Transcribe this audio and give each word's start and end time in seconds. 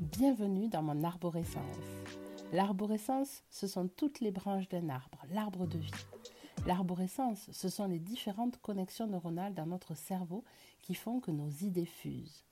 Bienvenue 0.00 0.68
dans 0.68 0.82
mon 0.82 1.04
arborescence. 1.04 1.62
L'arborescence, 2.52 3.42
ce 3.50 3.66
sont 3.66 3.88
toutes 3.88 4.20
les 4.20 4.30
branches 4.30 4.68
d'un 4.68 4.88
arbre, 4.88 5.18
l'arbre 5.30 5.66
de 5.66 5.78
vie. 5.78 5.90
L'arborescence, 6.66 7.48
ce 7.52 7.68
sont 7.68 7.86
les 7.86 7.98
différentes 7.98 8.58
connexions 8.58 9.06
neuronales 9.06 9.54
dans 9.54 9.66
notre 9.66 9.94
cerveau 9.94 10.42
qui 10.82 10.94
font 10.94 11.20
que 11.20 11.30
nos 11.30 11.48
idées 11.48 11.86
fusent. 11.86 12.44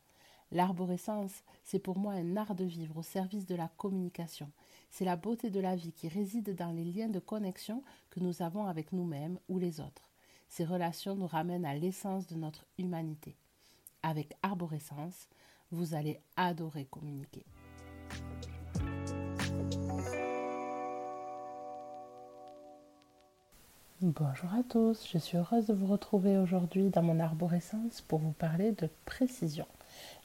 L'arborescence, 0.53 1.43
c'est 1.65 1.79
pour 1.79 1.99
moi 1.99 2.13
un 2.13 2.37
art 2.37 2.55
de 2.55 2.65
vivre 2.65 2.99
au 2.99 3.03
service 3.03 3.47
de 3.47 3.57
la 3.57 3.69
communication. 3.77 4.51
C'est 4.91 5.05
la 5.05 5.17
beauté 5.17 5.51
de 5.51 5.59
la 5.59 5.75
vie 5.75 5.93
qui 5.93 6.07
réside 6.07 6.55
dans 6.55 6.71
les 6.71 6.85
liens 6.85 7.09
de 7.09 7.19
connexion 7.19 7.83
que 8.11 8.21
nous 8.21 8.43
avons 8.43 8.67
avec 8.67 8.93
nous-mêmes 8.93 9.39
ou 9.49 9.59
les 9.59 9.81
autres. 9.81 10.11
Ces 10.49 10.65
relations 10.65 11.17
nous 11.17 11.27
ramènent 11.27 11.65
à 11.65 11.75
l'essence 11.75 12.27
de 12.29 12.37
notre 12.37 12.67
humanité. 12.79 13.35
Avec 14.05 14.37
Arborescence, 14.43 15.29
vous 15.75 15.95
allez 15.95 16.21
adorer 16.37 16.87
communiquer. 16.87 17.45
Bonjour 24.01 24.51
à 24.53 24.63
tous, 24.69 25.07
je 25.11 25.19
suis 25.19 25.39
heureuse 25.39 25.67
de 25.67 25.73
vous 25.73 25.87
retrouver 25.87 26.37
aujourd'hui 26.39 26.91
dans 26.91 27.03
mon 27.03 27.21
arborescence 27.21 28.03
pour 28.03 28.19
vous 28.19 28.33
parler 28.33 28.73
de 28.73 28.89
précision. 29.07 29.67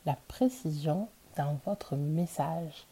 La 0.05 0.17
précision 0.27 1.08
dans 1.38 1.58
votre 1.66 1.95
message. 1.95 2.88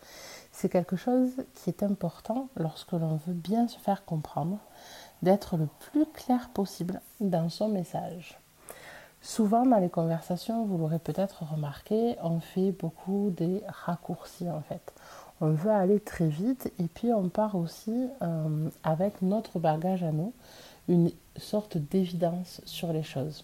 C'est 0.51 0.69
quelque 0.69 0.95
chose 0.95 1.31
qui 1.53 1.69
est 1.69 1.83
important 1.83 2.47
lorsque 2.55 2.93
l'on 2.93 3.17
veut 3.17 3.33
bien 3.33 3.67
se 3.67 3.77
faire 3.77 4.05
comprendre, 4.05 4.59
d'être 5.21 5.57
le 5.57 5.67
plus 5.91 6.05
clair 6.05 6.49
possible 6.49 7.01
dans 7.19 7.49
son 7.49 7.67
message. 7.67 8.39
Souvent 9.27 9.65
dans 9.65 9.79
les 9.79 9.89
conversations, 9.89 10.63
vous 10.63 10.77
l'aurez 10.77 10.99
peut-être 10.99 11.43
remarqué, 11.43 12.15
on 12.23 12.39
fait 12.39 12.71
beaucoup 12.71 13.29
des 13.35 13.61
raccourcis 13.67 14.49
en 14.49 14.61
fait. 14.61 14.93
On 15.41 15.49
veut 15.49 15.69
aller 15.69 15.99
très 15.99 16.29
vite 16.29 16.71
et 16.79 16.85
puis 16.85 17.11
on 17.11 17.27
part 17.27 17.55
aussi 17.55 18.07
euh, 18.21 18.69
avec 18.85 19.21
notre 19.21 19.59
bagage 19.59 20.01
à 20.01 20.13
nous, 20.13 20.31
une 20.87 21.11
sorte 21.35 21.75
d'évidence 21.75 22.61
sur 22.63 22.93
les 22.93 23.03
choses. 23.03 23.43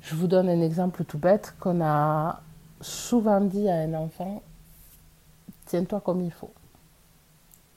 Je 0.00 0.14
vous 0.14 0.28
donne 0.28 0.48
un 0.48 0.60
exemple 0.60 1.02
tout 1.02 1.18
bête 1.18 1.56
qu'on 1.58 1.84
a 1.84 2.40
souvent 2.80 3.40
dit 3.40 3.68
à 3.68 3.74
un 3.74 3.94
enfant, 3.94 4.42
tiens-toi 5.66 6.02
comme 6.02 6.20
il 6.20 6.30
faut. 6.30 6.52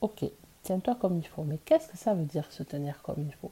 Ok, 0.01 0.23
tiens-toi 0.61 0.95
comme 1.01 1.17
il 1.17 1.27
faut. 1.27 1.43
Mais 1.43 1.57
qu'est-ce 1.65 1.87
que 1.87 1.97
ça 1.97 2.13
veut 2.13 2.25
dire 2.25 2.45
se 2.51 2.61
tenir 2.61 3.01
comme 3.01 3.23
il 3.27 3.33
faut? 3.33 3.51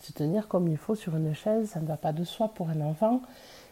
Se 0.00 0.12
tenir 0.12 0.48
comme 0.48 0.68
il 0.68 0.76
faut 0.76 0.94
sur 0.94 1.16
une 1.16 1.34
chaise, 1.34 1.70
ça 1.70 1.80
ne 1.80 1.86
va 1.86 1.96
pas 1.96 2.12
de 2.12 2.24
soi 2.24 2.48
pour 2.48 2.68
un 2.68 2.80
enfant. 2.80 3.22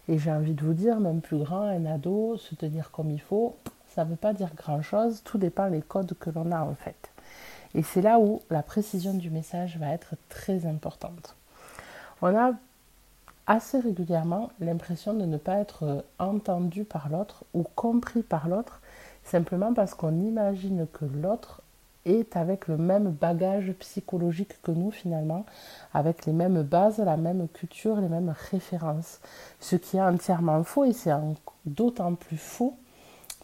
Et 0.09 0.19
j'ai 0.19 0.33
envie 0.33 0.55
de 0.55 0.63
vous 0.63 0.75
dire, 0.75 1.01
même 1.01 1.21
plus 1.21 1.39
grand, 1.39 1.63
un 1.63 1.87
ado, 1.87 2.37
se 2.37 2.55
tenir 2.55 2.91
comme 2.91 3.11
il 3.11 3.21
faut, 3.21 3.57
ça 3.95 4.05
ne 4.05 4.11
veut 4.11 4.17
pas 4.17 4.33
dire 4.33 4.55
grand-chose. 4.55 5.23
Tout 5.25 5.39
dépend 5.39 5.71
des 5.71 5.83
codes 5.83 6.15
que 6.19 6.31
l'on 6.31 6.51
a 6.53 6.61
en 6.61 6.75
fait. 6.75 7.11
Et 7.75 7.83
c'est 7.83 8.03
là 8.03 8.19
où 8.19 8.41
la 8.51 8.63
précision 8.63 9.15
du 9.15 9.31
message 9.31 9.79
va 9.79 9.89
être 9.89 10.15
très 10.29 10.67
importante. 10.67 11.37
On 12.23 12.37
a 12.37 12.53
assez 13.47 13.79
régulièrement 13.79 14.51
l'impression 14.61 15.15
de 15.15 15.25
ne 15.25 15.37
pas 15.37 15.59
être 15.59 16.05
entendu 16.19 16.85
par 16.85 17.09
l'autre 17.09 17.45
ou 17.53 17.63
compris 17.63 18.23
par 18.23 18.49
l'autre 18.49 18.81
simplement 19.25 19.75
parce 19.75 19.95
qu'on 19.95 20.21
imagine 20.21 20.87
que 20.93 21.05
l'autre 21.05 21.63
est 22.05 22.37
avec 22.37 22.69
le 22.69 22.77
même 22.77 23.11
bagage 23.11 23.73
psychologique 23.81 24.61
que 24.63 24.71
nous 24.71 24.91
finalement, 24.91 25.45
avec 25.93 26.27
les 26.27 26.33
mêmes 26.33 26.63
bases, 26.63 26.99
la 26.99 27.17
même 27.17 27.49
culture, 27.49 28.01
les 28.01 28.09
mêmes 28.09 28.35
références. 28.51 29.21
Ce 29.61 29.77
qui 29.77 29.97
est 29.97 30.03
entièrement 30.03 30.63
faux 30.65 30.85
et 30.85 30.93
c'est 30.93 31.13
d'autant 31.67 32.15
plus 32.15 32.37
faux 32.37 32.77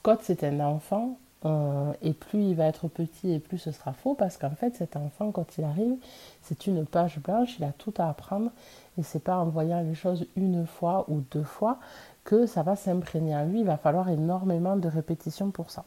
quand 0.03 0.19
c'est 0.23 0.45
un 0.45 0.61
enfant 0.61 1.19
euh, 1.47 1.93
et 2.03 2.13
plus 2.13 2.51
il 2.51 2.55
va 2.55 2.67
être 2.67 2.89
petit 2.89 3.33
et 3.33 3.39
plus 3.39 3.57
ce 3.57 3.73
sera 3.73 3.95
faux 3.95 4.15
parce 4.15 4.37
qu'en 4.37 4.51
fait 4.51 4.77
cet 4.77 4.95
enfant 4.97 5.31
quand 5.31 5.57
il 5.57 5.65
arrive 5.65 5.97
c'est 6.43 6.67
une 6.67 6.85
page 6.85 7.19
blanche, 7.19 7.57
il 7.59 7.65
a 7.65 7.73
tout 7.73 7.95
à 7.97 8.11
apprendre 8.11 8.51
et 8.99 9.03
c'est 9.03 9.25
pas 9.25 9.39
en 9.39 9.47
voyant 9.47 9.81
les 9.81 9.95
choses 9.95 10.27
une 10.37 10.67
fois 10.67 11.07
ou 11.09 11.23
deux 11.31 11.43
fois 11.43 11.79
que 12.25 12.45
ça 12.45 12.63
va 12.63 12.77
s'imprégner 12.77 13.35
en 13.35 13.47
lui, 13.47 13.61
il 13.61 13.67
va 13.67 13.79
falloir 13.79 14.11
énormément 14.11 14.77
de 14.77 14.89
répétitions 14.89 15.51
pour 15.51 15.71
ça. 15.71 15.85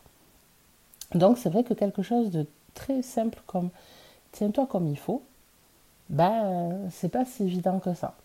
Donc 1.13 1.37
c'est 1.37 1.49
vrai 1.49 1.63
que 1.63 1.75
quelque 1.75 2.01
chose 2.01 2.31
de 2.31 2.47
très 2.73 3.01
simple 3.01 3.41
comme 3.45 3.69
tiens-toi 4.31 4.67
comme 4.67 4.87
il 4.87 4.97
faut, 4.97 5.23
ben 6.09 6.89
c'est 6.91 7.09
pas 7.09 7.25
si 7.25 7.43
évident 7.43 7.79
que 7.79 7.93
ça. 7.93 8.15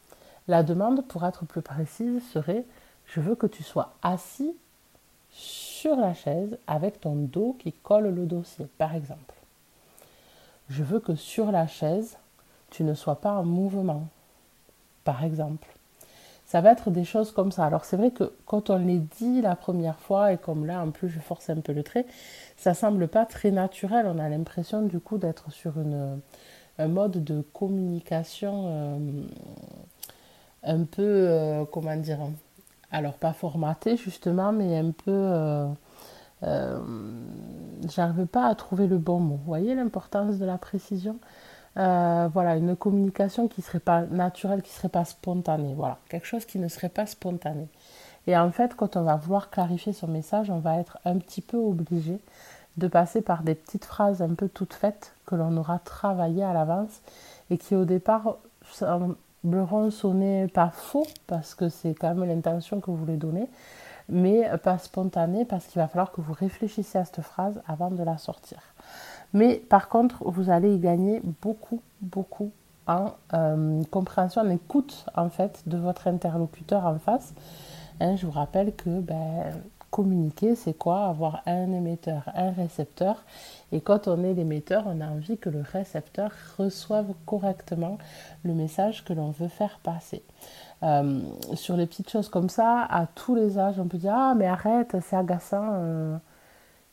La 0.47 0.63
demande 0.63 1.07
pour 1.07 1.25
être 1.25 1.45
plus 1.45 1.63
précise 1.63 2.23
serait 2.33 2.65
je 3.07 3.21
veux 3.21 3.35
que 3.35 3.47
tu 3.47 3.63
sois 3.63 3.95
assis 4.03 4.55
sur 5.31 5.97
la 5.97 6.15
chaise 6.15 6.59
avec 6.67 7.01
ton 7.01 7.15
dos 7.15 7.57
qui 7.59 7.73
colle 7.73 8.15
le 8.15 8.27
dossier, 8.27 8.67
par 8.77 8.95
exemple. 8.95 9.35
Je 10.69 10.83
veux 10.83 11.01
que 11.01 11.15
sur 11.15 11.51
la 11.51 11.67
chaise, 11.67 12.19
tu 12.71 12.85
ne 12.85 12.95
sois 12.95 13.21
pas 13.21 13.33
en 13.33 13.45
mouvement, 13.45 14.09
par 15.05 15.25
exemple. 15.25 15.69
Ça 16.49 16.63
va 16.63 16.73
être 16.73 16.91
des 16.91 17.05
choses 17.05 17.31
comme 17.31 17.53
ça. 17.53 17.67
Alors 17.67 17.85
c'est 17.85 17.99
vrai 17.99 18.11
que 18.11 18.33
quand 18.47 18.71
on 18.71 18.79
les 18.79 19.01
dit 19.01 19.43
la 19.43 19.55
première 19.55 19.99
fois, 19.99 20.33
et 20.33 20.39
comme 20.39 20.65
là 20.65 20.83
en 20.83 20.91
plus 20.91 21.11
je 21.11 21.21
force 21.21 21.51
un 21.51 21.61
peu 21.61 21.75
le 21.75 21.83
trait, 21.83 22.07
ça 22.57 22.73
semble 22.73 23.07
pas 23.07 23.27
très 23.27 23.51
naturel. 23.51 24.07
On 24.09 24.19
a 24.19 24.31
l'impression 24.31 24.81
du 24.81 24.99
coup 24.99 25.19
d'être 25.19 25.53
sur 25.53 25.79
une, 25.79 26.21
un 26.79 26.89
mode 26.89 27.23
de 27.23 27.43
communication 27.53 28.65
euh, 28.67 28.99
un 30.63 30.85
peu, 30.85 31.03
euh, 31.03 31.65
comment 31.71 31.97
dire, 31.97 32.21
alors 32.91 33.19
pas 33.19 33.35
formaté 33.35 33.99
justement, 33.99 34.51
mais 34.53 34.79
un 34.79 34.91
peu... 34.93 35.13
Euh, 36.45 36.79
J'arrive 37.95 38.27
pas 38.27 38.47
à 38.47 38.55
trouver 38.55 38.87
le 38.87 38.97
bon 38.97 39.19
mot. 39.21 39.37
Vous 39.37 39.45
voyez 39.45 39.75
l'importance 39.75 40.39
de 40.39 40.45
la 40.47 40.57
précision? 40.57 41.19
Euh, 41.78 42.28
Voilà, 42.33 42.56
une 42.56 42.77
communication 42.77 43.49
qui 43.49 43.62
serait 43.62 43.81
pas 43.81 44.03
naturelle, 44.03 44.62
qui 44.62 44.72
serait 44.72 44.89
pas 44.89 45.05
spontanée. 45.05 45.75
Voilà, 45.77 45.99
quelque 46.09 46.27
chose 46.27 46.44
qui 46.44 46.59
ne 46.59 46.69
serait 46.69 46.89
pas 46.89 47.06
spontané. 47.06 47.69
Et 48.27 48.37
en 48.37 48.50
fait, 48.50 48.75
quand 48.75 48.97
on 48.97 49.03
va 49.03 49.16
vouloir 49.16 49.50
clarifier 49.50 49.93
son 49.93 50.09
message, 50.09 50.50
on 50.50 50.59
va 50.59 50.78
être 50.78 50.99
un 51.05 51.19
petit 51.19 51.41
peu 51.41 51.56
obligé 51.56 52.19
de 52.77 52.87
passer 52.87 53.22
par 53.22 53.43
des 53.43 53.55
petites 53.55 53.84
phrases 53.84 54.22
un 54.22 54.34
peu 54.34 54.49
toutes 54.49 54.75
faites 54.75 55.15
que 55.27 55.34
l'on 55.34 55.56
aura 55.56 55.78
travaillées 55.78 56.44
à 56.44 56.53
l'avance 56.53 57.00
et 57.50 57.59
qui 57.59 57.75
au 57.75 57.84
départ 57.84 58.37
sembleront 58.71 59.91
sonner 59.91 60.47
pas 60.49 60.71
faux 60.71 61.06
parce 61.27 61.55
que 61.55 61.69
c'est 61.69 61.94
quand 61.94 62.15
même 62.15 62.28
l'intention 62.28 62.81
que 62.81 62.91
vous 62.91 62.97
voulez 62.97 63.17
donner, 63.17 63.49
mais 64.09 64.49
pas 64.62 64.78
spontané 64.78 65.44
parce 65.44 65.67
qu'il 65.67 65.81
va 65.81 65.88
falloir 65.88 66.12
que 66.12 66.21
vous 66.21 66.33
réfléchissiez 66.33 67.00
à 67.00 67.05
cette 67.05 67.22
phrase 67.22 67.61
avant 67.67 67.91
de 67.91 68.03
la 68.03 68.19
sortir. 68.19 68.61
Mais 69.33 69.56
par 69.56 69.89
contre, 69.89 70.22
vous 70.25 70.50
allez 70.50 70.75
y 70.75 70.78
gagner 70.78 71.21
beaucoup, 71.43 71.81
beaucoup 72.00 72.50
en 72.87 73.12
euh, 73.34 73.83
compréhension, 73.91 74.43
en 74.43 74.50
écoute 74.50 75.05
en 75.15 75.28
fait 75.28 75.62
de 75.66 75.77
votre 75.77 76.09
interlocuteur 76.09 76.87
en 76.87 76.99
face. 76.99 77.34
Hein, 78.00 78.17
je 78.17 78.27
vous 78.27 78.33
rappelle 78.33 78.75
que 78.75 79.00
ben, 79.00 79.53
communiquer, 79.91 80.55
c'est 80.55 80.75
quoi? 80.75 81.06
Avoir 81.06 81.43
un 81.47 81.72
émetteur, 81.72 82.22
un 82.34 82.50
récepteur. 82.50 83.25
Et 83.72 83.81
quand 83.81 84.09
on 84.09 84.22
est 84.25 84.34
l'émetteur, 84.34 84.84
on 84.87 85.00
a 85.00 85.06
envie 85.06 85.38
que 85.38 85.50
le 85.50 85.61
récepteur 85.61 86.31
reçoive 86.56 87.12
correctement 87.27 87.99
le 88.44 88.55
message 88.55 89.05
que 89.05 89.12
l'on 89.12 89.31
veut 89.31 89.49
faire 89.49 89.78
passer. 89.83 90.22
Euh, 90.83 91.21
sur 91.55 91.77
les 91.77 91.87
petites 91.87 92.11
choses 92.11 92.28
comme 92.28 92.49
ça, 92.49 92.87
à 92.88 93.06
tous 93.06 93.34
les 93.34 93.59
âges, 93.59 93.78
on 93.78 93.87
peut 93.87 93.99
dire 93.99 94.15
Ah, 94.15 94.34
mais 94.37 94.47
arrête, 94.47 94.97
c'est 95.03 95.17
agaçant. 95.17 95.71
Euh. 95.72 96.17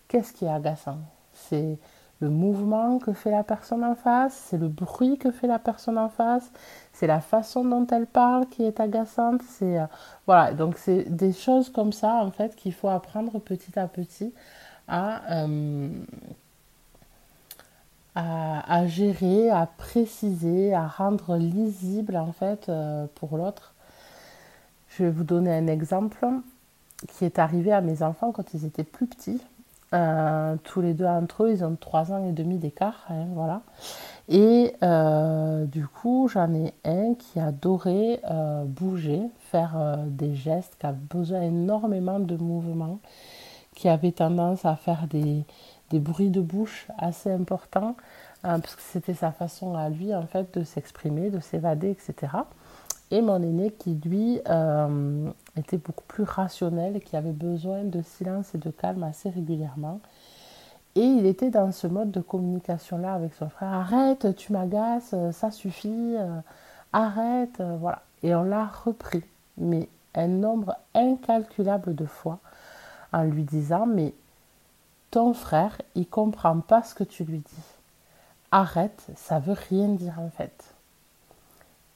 Qu'est-ce 0.08 0.34
qui 0.34 0.46
est 0.46 0.50
agaçant? 0.50 0.98
C'est 1.34 1.78
le 2.22 2.30
mouvement 2.30 3.00
que 3.00 3.14
fait 3.14 3.32
la 3.32 3.44
personne 3.44 3.84
en 3.84 3.96
face, 3.96 4.34
c'est 4.50 4.58
le 4.58 4.68
bruit 4.68 5.18
que 5.18 5.32
fait 5.32 5.48
la 5.48 5.60
personne 5.60 5.98
en 5.98 6.10
face, 6.10 6.50
c'est 6.94 7.08
la 7.08 7.20
façon 7.20 7.66
dont 7.66 7.86
elle 7.88 8.08
parle 8.08 8.48
qui 8.48 8.64
est 8.64 8.80
agaçante. 8.80 9.42
C'est 9.48 9.80
euh, 9.80 9.86
voilà, 10.28 10.54
donc 10.54 10.78
c'est 10.78 11.04
des 11.16 11.34
choses 11.34 11.70
comme 11.70 11.92
ça 11.94 12.16
en 12.16 12.32
fait 12.32 12.56
qu'il 12.56 12.74
faut 12.74 12.90
apprendre 12.90 13.40
petit 13.40 13.78
à 13.78 13.88
petit 13.88 14.34
à, 14.88 15.22
à, 18.16 18.74
à, 18.74 18.88
gérer, 18.88 19.50
à 19.50 19.68
préciser, 19.78 20.74
à 20.74 20.88
rendre 20.88 21.38
lisible 21.38 22.16
en 22.18 22.32
fait 22.32 22.72
pour 23.16 23.38
l'autre 23.38 23.76
je 24.98 25.04
vais 25.04 25.10
vous 25.12 25.24
donner 25.24 25.54
un 25.54 25.68
exemple 25.68 26.26
qui 27.10 27.26
est 27.26 27.40
arrivé 27.40 27.72
à 27.72 27.82
mes 27.82 28.02
enfants 28.02 28.32
quand 28.32 28.54
ils 28.54 28.66
étaient 28.66 28.84
plus 28.84 29.08
petits. 29.08 29.42
Euh, 29.94 30.56
tous 30.64 30.82
les 30.82 30.94
deux 30.94 31.06
entre 31.06 31.44
eux, 31.44 31.52
ils 31.52 31.64
ont 31.64 31.76
trois 31.76 32.12
ans 32.12 32.26
et 32.28 32.32
demi 32.32 32.58
d'écart, 32.58 33.06
hein, 33.10 33.28
voilà. 33.34 33.62
Et 34.28 34.74
euh, 34.84 35.66
du 35.66 35.88
coup, 35.88 36.28
j'en 36.28 36.54
ai 36.54 36.74
un 36.84 37.14
qui 37.14 37.40
adorait 37.40 38.20
euh, 38.30 38.66
bouger, 38.66 39.22
faire 39.52 39.98
des 40.08 40.36
gestes, 40.36 40.78
qui 40.80 40.88
a 40.88 40.92
besoin 40.92 41.42
énormément 41.42 42.20
de 42.20 42.36
mouvements, 42.36 43.00
qui 43.76 43.88
avait 43.88 44.12
tendance 44.12 44.66
à 44.66 44.76
faire 44.76 45.08
des, 45.08 45.46
des 45.92 46.00
bruits 46.00 46.32
de 46.32 46.42
bouche 46.42 46.88
assez 46.98 47.32
importants, 47.32 47.96
parce 48.42 48.76
que 48.76 48.82
c'était 48.82 49.16
sa 49.16 49.32
façon 49.32 49.76
à 49.76 49.90
lui, 49.90 50.14
en 50.14 50.28
fait, 50.28 50.58
de 50.58 50.64
s'exprimer, 50.64 51.30
de 51.30 51.40
s'évader, 51.40 51.90
etc. 51.90 52.34
et 53.12 53.22
mon 53.22 53.42
aîné 53.42 53.72
qui, 53.72 53.96
lui, 53.96 54.42
euh, 54.50 55.30
était 55.58 55.78
beaucoup 55.78 56.04
plus 56.08 56.24
rationnel 56.24 57.00
qui 57.02 57.16
avait 57.16 57.32
besoin 57.32 57.84
de 57.84 58.02
silence 58.02 58.56
et 58.56 58.58
de 58.58 58.70
calme 58.70 59.04
assez 59.04 59.30
régulièrement. 59.30 60.00
Et 60.96 61.04
il 61.04 61.26
était 61.26 61.50
dans 61.50 61.72
ce 61.72 61.88
mode 61.88 62.12
de 62.12 62.22
communication-là 62.22 63.14
avec 63.14 63.34
son 63.34 63.50
frère. 63.50 63.74
Arrête, 63.74 64.36
tu 64.36 64.54
m'agaces, 64.54 65.14
ça 65.32 65.52
suffit, 65.52 66.16
euh, 66.18 66.40
arrête, 66.94 67.60
euh, 67.60 67.78
voilà. 67.80 68.02
Et 68.24 68.34
on 68.34 68.44
l'a 68.44 68.66
repris, 68.66 69.24
mais 69.58 69.90
un 70.16 70.28
nombre 70.28 70.78
incalculable 70.94 71.96
de 71.96 72.06
fois, 72.06 72.40
en 73.12 73.24
lui 73.24 73.44
disant, 73.44 73.86
mais 73.86 74.14
ton 75.12 75.34
frère, 75.34 75.82
il 75.96 76.08
comprend 76.08 76.60
pas 76.60 76.84
ce 76.84 76.96
que 76.96 77.04
tu 77.04 77.24
lui 77.24 77.40
dis. 77.40 77.76
Arrête, 78.52 79.08
ça 79.16 79.40
veut 79.40 79.56
rien 79.70 79.90
dire 79.90 80.20
en 80.20 80.30
fait. 80.30 80.75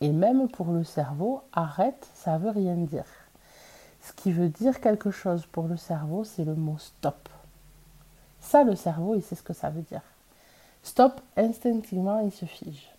Et 0.02 0.12
même 0.12 0.48
pour 0.48 0.72
le 0.72 0.84
cerveau, 0.84 1.44
arrête, 1.52 2.08
ça 2.14 2.38
veut 2.38 2.52
rien 2.52 2.76
dire. 2.76 3.06
Ce 4.02 4.14
qui 4.14 4.32
veut 4.32 4.50
dire 4.50 4.80
quelque 4.80 5.12
chose 5.12 5.46
pour 5.46 5.68
le 5.68 5.78
cerveau, 5.78 6.24
c'est 6.24 6.46
le 6.46 6.56
mot 6.56 6.78
stop. 6.78 7.30
Ça, 8.40 8.64
le 8.64 8.76
cerveau, 8.76 9.16
il 9.16 9.22
sait 9.22 9.36
ce 9.36 9.44
que 9.44 9.54
ça 9.54 9.70
veut 9.70 9.82
dire. 9.82 10.02
Stop, 10.84 11.20
instinctivement, 11.36 12.22
il 12.22 12.32
se 12.32 12.46
fige. 12.46 12.90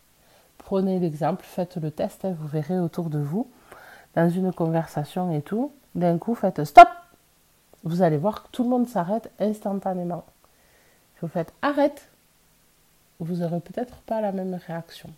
Prenez 0.58 0.98
l'exemple, 0.98 1.44
faites 1.44 1.76
le 1.76 1.90
test, 1.90 2.24
hein, 2.24 2.36
vous 2.38 2.46
verrez 2.46 2.78
autour 2.78 3.08
de 3.08 3.18
vous, 3.18 3.48
dans 4.14 4.28
une 4.28 4.52
conversation 4.52 5.32
et 5.32 5.40
tout, 5.40 5.72
d'un 5.94 6.18
coup, 6.18 6.34
faites 6.34 6.64
stop. 6.64 6.88
Vous 7.82 8.02
allez 8.02 8.18
voir 8.18 8.42
que 8.42 8.48
tout 8.52 8.62
le 8.62 8.68
monde 8.68 8.88
s'arrête 8.88 9.30
instantanément. 9.40 10.24
Si 11.14 11.20
vous 11.22 11.28
faites 11.28 11.52
arrête, 11.62 12.08
vous 13.20 13.36
n'aurez 13.36 13.60
peut-être 13.60 13.96
pas 14.02 14.20
la 14.20 14.32
même 14.32 14.60
réaction. 14.66 15.10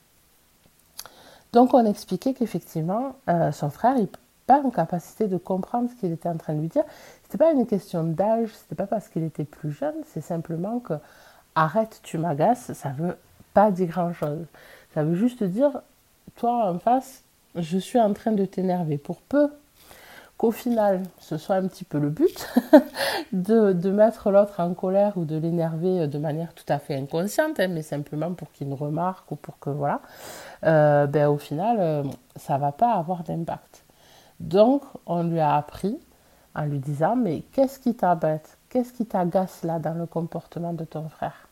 Donc 1.52 1.74
on 1.74 1.84
expliquait 1.84 2.32
qu'effectivement, 2.32 3.16
euh, 3.28 3.52
son 3.52 3.70
frère 3.70 3.94
n'est 3.94 4.08
pas 4.46 4.60
en 4.62 4.70
capacité 4.70 5.28
de 5.28 5.36
comprendre 5.36 5.90
ce 5.90 5.94
qu'il 5.96 6.12
était 6.12 6.28
en 6.28 6.36
train 6.36 6.54
de 6.54 6.60
lui 6.60 6.68
dire. 6.68 6.84
Ce 6.84 7.28
n'était 7.28 7.38
pas 7.38 7.52
une 7.52 7.66
question 7.66 8.04
d'âge, 8.04 8.48
ce 8.48 8.62
n'était 8.62 8.74
pas 8.74 8.86
parce 8.86 9.08
qu'il 9.08 9.22
était 9.22 9.44
plus 9.44 9.70
jeune, 9.70 9.94
c'est 10.06 10.22
simplement 10.22 10.78
que 10.78 10.94
arrête, 11.54 12.00
tu 12.02 12.16
m'agaces, 12.18 12.72
ça 12.72 12.90
ne 12.90 13.08
veut 13.08 13.16
pas 13.52 13.70
dire 13.70 13.88
grand-chose. 13.88 14.46
Ça 14.94 15.04
veut 15.04 15.14
juste 15.14 15.42
dire, 15.44 15.82
toi 16.36 16.70
en 16.70 16.78
face, 16.78 17.22
je 17.54 17.78
suis 17.78 18.00
en 18.00 18.12
train 18.14 18.32
de 18.32 18.44
t'énerver. 18.46 18.96
Pour 18.96 19.20
peu 19.20 19.50
qu'au 20.42 20.50
final, 20.50 21.04
ce 21.20 21.38
soit 21.38 21.54
un 21.54 21.68
petit 21.68 21.84
peu 21.84 22.00
le 22.00 22.10
but 22.10 22.52
de, 23.32 23.90
mettre 23.90 24.32
l'autre 24.32 24.58
en 24.58 24.74
colère 24.74 25.12
ou 25.16 25.24
de 25.24 25.36
l'énerver 25.36 26.08
de 26.08 26.18
manière 26.18 26.52
tout 26.52 26.64
à 26.68 26.80
fait 26.80 26.96
inconsciente, 26.96 27.60
hein, 27.60 27.68
mais 27.68 27.82
simplement 27.82 28.32
pour 28.32 28.50
qu'il 28.50 28.68
ne 28.68 28.74
remarque 28.74 29.30
ou 29.30 29.36
pour 29.36 29.60
que 29.60 29.70
voilà, 29.70 30.00
euh, 30.64 31.06
ben, 31.06 31.28
au 31.28 31.38
final, 31.38 31.76
euh, 31.78 32.02
ça 32.34 32.58
va 32.58 32.72
pas 32.72 32.94
avoir 32.94 33.22
d'impact. 33.22 33.84
Donc, 34.40 34.82
on 35.06 35.22
lui 35.22 35.38
a 35.38 35.54
appris 35.54 35.96
en 36.56 36.64
lui 36.64 36.80
disant, 36.80 37.14
mais 37.14 37.42
qu'est-ce 37.52 37.78
qui 37.78 37.94
t'embête? 37.94 38.58
Qu'est-ce 38.68 38.92
qui 38.92 39.06
t'agace 39.06 39.62
là 39.62 39.78
dans 39.78 39.94
le 39.94 40.06
comportement 40.06 40.72
de 40.72 40.84
ton 40.84 41.08
frère? 41.08 41.46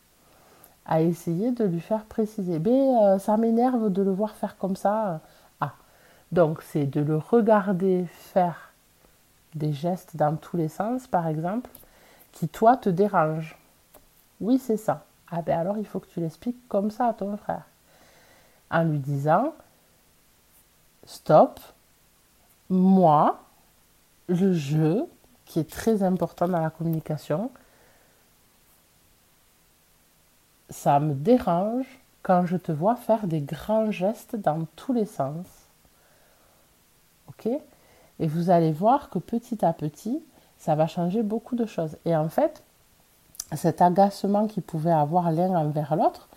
À 0.85 1.01
essayer 1.01 1.51
de 1.51 1.63
lui 1.63 1.79
faire 1.79 2.03
préciser. 2.03 2.59
Mais 2.59 2.93
euh, 3.01 3.19
ça 3.19 3.37
m'énerve 3.37 3.89
de 3.89 4.01
le 4.01 4.11
voir 4.11 4.35
faire 4.35 4.57
comme 4.57 4.75
ça. 4.75 5.21
Ah, 5.61 5.75
donc 6.33 6.61
c'est 6.61 6.87
de 6.87 6.99
le 6.99 7.15
regarder 7.15 8.05
faire 8.33 8.70
des 9.55 9.73
gestes 9.73 10.15
dans 10.15 10.35
tous 10.35 10.57
les 10.57 10.69
sens, 10.69 11.07
par 11.07 11.27
exemple, 11.27 11.69
qui 12.31 12.47
toi 12.47 12.77
te 12.77 12.89
dérangent. 12.89 13.57
Oui, 14.39 14.57
c'est 14.59 14.77
ça. 14.77 15.05
Ah 15.29 15.41
ben 15.41 15.57
alors 15.57 15.77
il 15.77 15.85
faut 15.85 15.99
que 15.99 16.07
tu 16.07 16.19
l'expliques 16.19 16.67
comme 16.67 16.91
ça 16.91 17.07
à 17.07 17.13
ton 17.13 17.37
frère. 17.37 17.63
En 18.69 18.83
lui 18.83 18.99
disant, 18.99 19.53
stop, 21.05 21.59
moi, 22.69 23.43
le 24.27 24.53
jeu, 24.53 25.05
qui 25.45 25.59
est 25.59 25.69
très 25.69 26.03
important 26.03 26.47
dans 26.47 26.61
la 26.61 26.69
communication, 26.69 27.51
ça 30.69 30.99
me 30.99 31.13
dérange 31.13 31.85
quand 32.23 32.45
je 32.45 32.55
te 32.57 32.71
vois 32.71 32.95
faire 32.95 33.27
des 33.27 33.41
grands 33.41 33.91
gestes 33.91 34.35
dans 34.35 34.65
tous 34.75 34.93
les 34.93 35.05
sens. 35.05 35.45
Ok? 37.27 37.49
Et 38.21 38.27
vous 38.27 38.51
allez 38.51 38.71
voir 38.71 39.09
que 39.09 39.19
petit 39.19 39.65
à 39.65 39.73
petit, 39.73 40.21
ça 40.59 40.75
va 40.75 40.85
changer 40.87 41.23
beaucoup 41.23 41.55
de 41.55 41.65
choses. 41.65 41.97
Et 42.05 42.15
en 42.15 42.29
fait, 42.29 42.63
cet 43.55 43.81
agacement 43.81 44.45
qu'il 44.47 44.63
pouvait 44.63 44.91
avoir 44.91 45.31
l'un 45.31 45.49
envers 45.49 45.95
l'autre, 45.95 46.29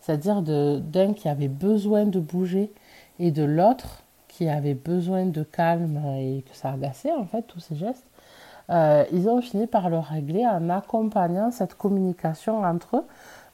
c'est-à-dire 0.00 0.42
d'un 0.42 1.14
qui 1.14 1.28
avait 1.28 1.48
besoin 1.48 2.04
de 2.04 2.20
bouger 2.20 2.72
et 3.18 3.30
de 3.30 3.42
l'autre 3.42 4.02
qui 4.28 4.48
avait 4.48 4.74
besoin 4.74 5.26
de 5.26 5.42
calme 5.42 6.00
et 6.18 6.44
que 6.48 6.56
ça 6.56 6.72
agaçait 6.72 7.12
en 7.12 7.24
fait 7.24 7.42
tous 7.42 7.60
ces 7.60 7.74
gestes, 7.74 8.06
euh, 8.68 9.04
ils 9.10 9.28
ont 9.28 9.40
fini 9.40 9.66
par 9.66 9.88
le 9.88 9.98
régler 9.98 10.46
en 10.46 10.68
accompagnant 10.68 11.50
cette 11.50 11.74
communication 11.74 12.62
entre 12.62 12.98
eux, 12.98 13.04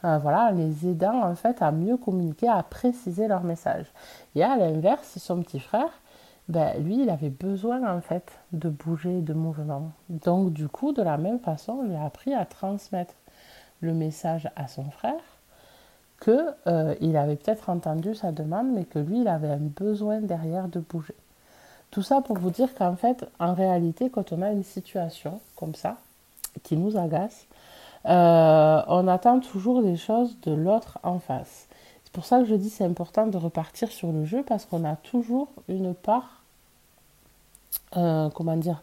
euh, 0.05 0.19
voilà, 0.19 0.51
en 0.51 0.51
les 0.51 0.89
aidant 0.89 1.23
en 1.23 1.37
fait 1.37 1.63
à 1.63 1.71
mieux 1.71 1.97
communiquer, 1.97 2.49
à 2.49 2.63
préciser 2.65 3.29
leur 3.29 3.45
message. 3.45 3.87
Et 4.35 4.43
à 4.43 4.57
l'inverse, 4.57 5.19
son 5.19 5.41
petit 5.41 5.61
frère, 5.61 5.91
ben, 6.49 6.81
lui, 6.83 7.03
il 7.03 7.11
avait 7.11 7.31
besoin 7.31 7.97
en 7.97 8.01
fait 8.01 8.39
de 8.53 8.69
bouger, 8.69 9.21
de 9.21 9.33
mouvement. 9.33 9.91
Donc 10.09 10.53
du 10.53 10.69
coup, 10.69 10.93
de 10.93 11.03
la 11.03 11.17
même 11.17 11.41
façon, 11.41 11.85
a 11.97 12.05
appris 12.05 12.35
à 12.35 12.45
transmettre 12.45 13.15
le 13.81 13.93
message 13.93 14.49
à 14.57 14.69
son 14.69 14.91
frère 14.91 15.21
que 16.21 16.55
euh, 16.67 16.95
il 17.01 17.17
avait 17.17 17.37
peut-être 17.37 17.69
entendu 17.69 18.15
sa 18.15 18.33
demande, 18.33 18.69
mais 18.73 18.85
que 18.85 18.99
lui, 18.99 19.21
il 19.21 19.29
avait 19.29 19.51
un 19.51 19.59
besoin 19.59 20.21
derrière 20.21 20.69
de 20.69 20.81
bouger. 20.81 21.15
Tout 21.91 22.03
ça 22.03 22.21
pour 22.21 22.39
vous 22.39 22.51
dire 22.51 22.75
qu'en 22.75 22.97
fait, 22.97 23.27
en 23.39 23.55
réalité, 23.55 24.09
quand 24.09 24.33
on 24.33 24.43
a 24.43 24.51
une 24.51 24.65
situation 24.65 25.41
comme 25.57 25.75
ça, 25.75 25.99
qui 26.63 26.77
nous 26.77 26.97
agace, 26.97 27.47
euh, 28.07 28.83
on 28.89 29.09
attend 29.09 29.41
toujours 29.41 29.83
des 29.83 29.97
choses 29.97 30.39
de 30.43 30.53
l'autre 30.53 30.99
en 31.03 31.19
face. 31.19 31.69
C'est 32.05 32.13
pour 32.13 32.25
ça 32.25 32.39
que 32.39 32.47
je 32.47 32.55
dis 32.55 32.71
c'est 32.71 32.85
important 32.85 33.27
de 33.27 33.37
repartir 33.37 33.91
sur 33.91 34.13
le 34.13 34.25
jeu 34.25 34.43
parce 34.47 34.65
qu'on 34.65 34.85
a 34.85 34.97
toujours 34.97 35.49
une 35.69 35.95
part 35.95 36.36
euh, 37.97 38.29
comment 38.31 38.57
dire, 38.57 38.83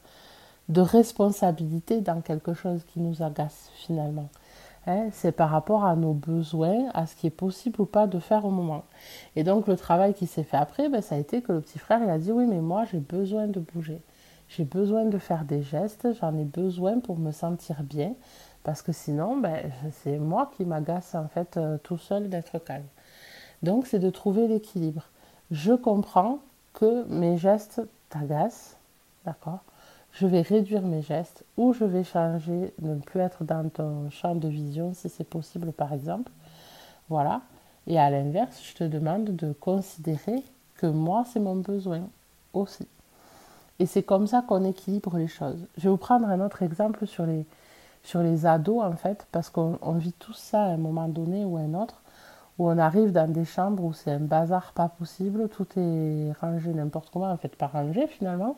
de 0.70 0.82
responsabilité 0.82 2.02
dans 2.02 2.22
quelque 2.22 2.54
chose 2.54 2.84
qui 2.86 3.00
nous 3.00 3.22
agace 3.22 3.70
finalement. 3.76 4.30
Hein, 4.86 5.10
c'est 5.12 5.32
par 5.32 5.50
rapport 5.50 5.86
à 5.86 5.96
nos 5.96 6.14
besoins, 6.14 6.90
à 6.94 7.06
ce 7.06 7.16
qui 7.16 7.28
est 7.28 7.30
possible 7.30 7.80
ou 7.80 7.86
pas 7.86 8.06
de 8.06 8.20
faire 8.20 8.44
au 8.44 8.50
moment. 8.50 8.84
Et 9.38 9.44
donc 9.44 9.68
le 9.68 9.78
travail 9.78 10.14
qui 10.14 10.28
s'est 10.28 10.44
fait 10.44 10.58
après, 10.58 10.90
ben, 10.90 11.02
ça 11.02 11.16
a 11.16 11.18
été 11.18 11.42
que 11.42 11.54
le 11.54 11.62
petit 11.62 11.80
frère 11.80 12.02
il 12.04 12.10
a 12.10 12.18
dit 12.18 12.32
oui 12.34 12.46
mais 12.48 12.60
moi 12.60 12.84
j'ai 12.92 13.00
besoin 13.00 13.48
de 13.48 13.62
bouger, 13.62 14.02
j'ai 14.50 14.66
besoin 14.66 15.06
de 15.06 15.18
faire 15.18 15.46
des 15.46 15.64
gestes, 15.64 16.10
j'en 16.20 16.38
ai 16.38 16.44
besoin 16.44 17.00
pour 17.00 17.18
me 17.18 17.32
sentir 17.32 17.82
bien, 17.84 18.14
parce 18.64 18.82
que 18.82 18.92
sinon 18.92 19.38
ben, 19.38 19.72
c'est 20.04 20.18
moi 20.18 20.52
qui 20.58 20.66
m'agace 20.66 21.16
en 21.16 21.30
fait 21.30 21.56
euh, 21.56 21.78
tout 21.82 21.98
seul 21.98 22.30
d'être 22.30 22.60
calme. 22.60 22.84
Donc 23.62 23.88
c'est 23.88 24.00
de 24.00 24.10
trouver 24.10 24.50
l'équilibre. 24.50 25.04
Je 25.50 25.74
comprends 25.74 26.40
que 26.74 27.06
mes 27.08 27.38
gestes 27.38 27.82
t'agacent, 28.10 28.76
D'accord 29.26 29.60
Je 30.12 30.28
vais 30.28 30.42
réduire 30.42 30.82
mes 30.82 31.02
gestes 31.02 31.44
ou 31.58 31.74
je 31.74 31.86
vais 31.86 32.04
changer, 32.04 32.74
ne 32.82 32.96
plus 32.96 33.20
être 33.20 33.44
dans 33.44 33.70
ton 33.70 34.10
champ 34.10 34.36
de 34.36 34.48
vision 34.48 34.94
si 34.94 35.10
c'est 35.10 35.24
possible 35.24 35.72
par 35.72 35.94
exemple. 35.94 36.32
Voilà. 37.10 37.42
Et 37.88 38.00
à 38.00 38.10
l'inverse, 38.10 38.62
je 38.64 38.76
te 38.76 38.84
demande 38.84 39.36
de 39.36 39.54
considérer 39.54 40.44
que 40.78 40.88
moi, 40.88 41.26
c'est 41.32 41.40
mon 41.40 41.56
besoin 41.56 42.02
aussi. 42.54 42.88
Et 43.80 43.86
c'est 43.86 44.04
comme 44.04 44.28
ça 44.28 44.44
qu'on 44.48 44.64
équilibre 44.64 45.18
les 45.18 45.28
choses. 45.28 45.68
Je 45.78 45.84
vais 45.84 45.90
vous 45.90 45.98
prendre 45.98 46.28
un 46.28 46.40
autre 46.40 46.64
exemple 46.64 47.06
sur 47.06 47.26
les, 47.26 47.46
sur 48.04 48.22
les 48.22 48.46
ados, 48.46 48.84
en 48.84 48.96
fait, 48.96 49.28
parce 49.32 49.50
qu'on 49.50 49.94
vit 49.94 50.14
tout 50.14 50.34
ça 50.34 50.64
à 50.64 50.68
un 50.68 50.78
moment 50.78 51.10
donné 51.10 51.44
ou 51.44 51.58
à 51.58 51.62
un 51.62 51.74
autre 51.74 52.04
où 52.60 52.70
on 52.70 52.78
arrive 52.78 53.12
dans 53.12 53.32
des 53.32 53.46
chambres 53.46 53.84
où 53.84 53.94
c'est 53.94 54.12
un 54.12 54.20
bazar 54.20 54.74
pas 54.74 54.88
possible, 54.88 55.50
tout 55.50 55.68
est 55.76 56.32
rangé 56.40 56.72
n'importe 56.74 57.10
comment, 57.12 57.32
en 57.32 57.38
fait 57.38 57.56
pas 57.56 57.68
rangé 57.68 58.08
finalement, 58.08 58.56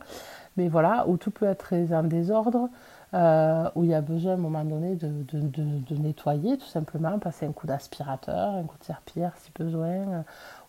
mais 0.56 0.68
voilà, 0.68 1.06
où 1.08 1.16
tout 1.16 1.30
peut 1.30 1.46
être 1.46 1.74
en 1.92 2.02
désordre, 2.02 2.68
euh, 3.14 3.70
où 3.76 3.84
il 3.84 3.90
y 3.90 3.94
a 3.94 4.00
besoin 4.00 4.32
à 4.32 4.34
un 4.34 4.38
moment 4.38 4.64
donné 4.64 4.96
de, 4.96 5.08
de, 5.30 5.96
nettoyer 5.96 6.58
tout 6.58 6.66
simplement, 6.66 7.18
passer 7.18 7.46
un 7.46 7.52
coup 7.52 7.66
d'aspirateur, 7.66 8.54
un 8.54 8.64
coup 8.64 8.76
de 8.78 8.84
serpillère 8.84 9.32
si 9.38 9.50
besoin, 9.56 9.88
euh, 9.88 10.22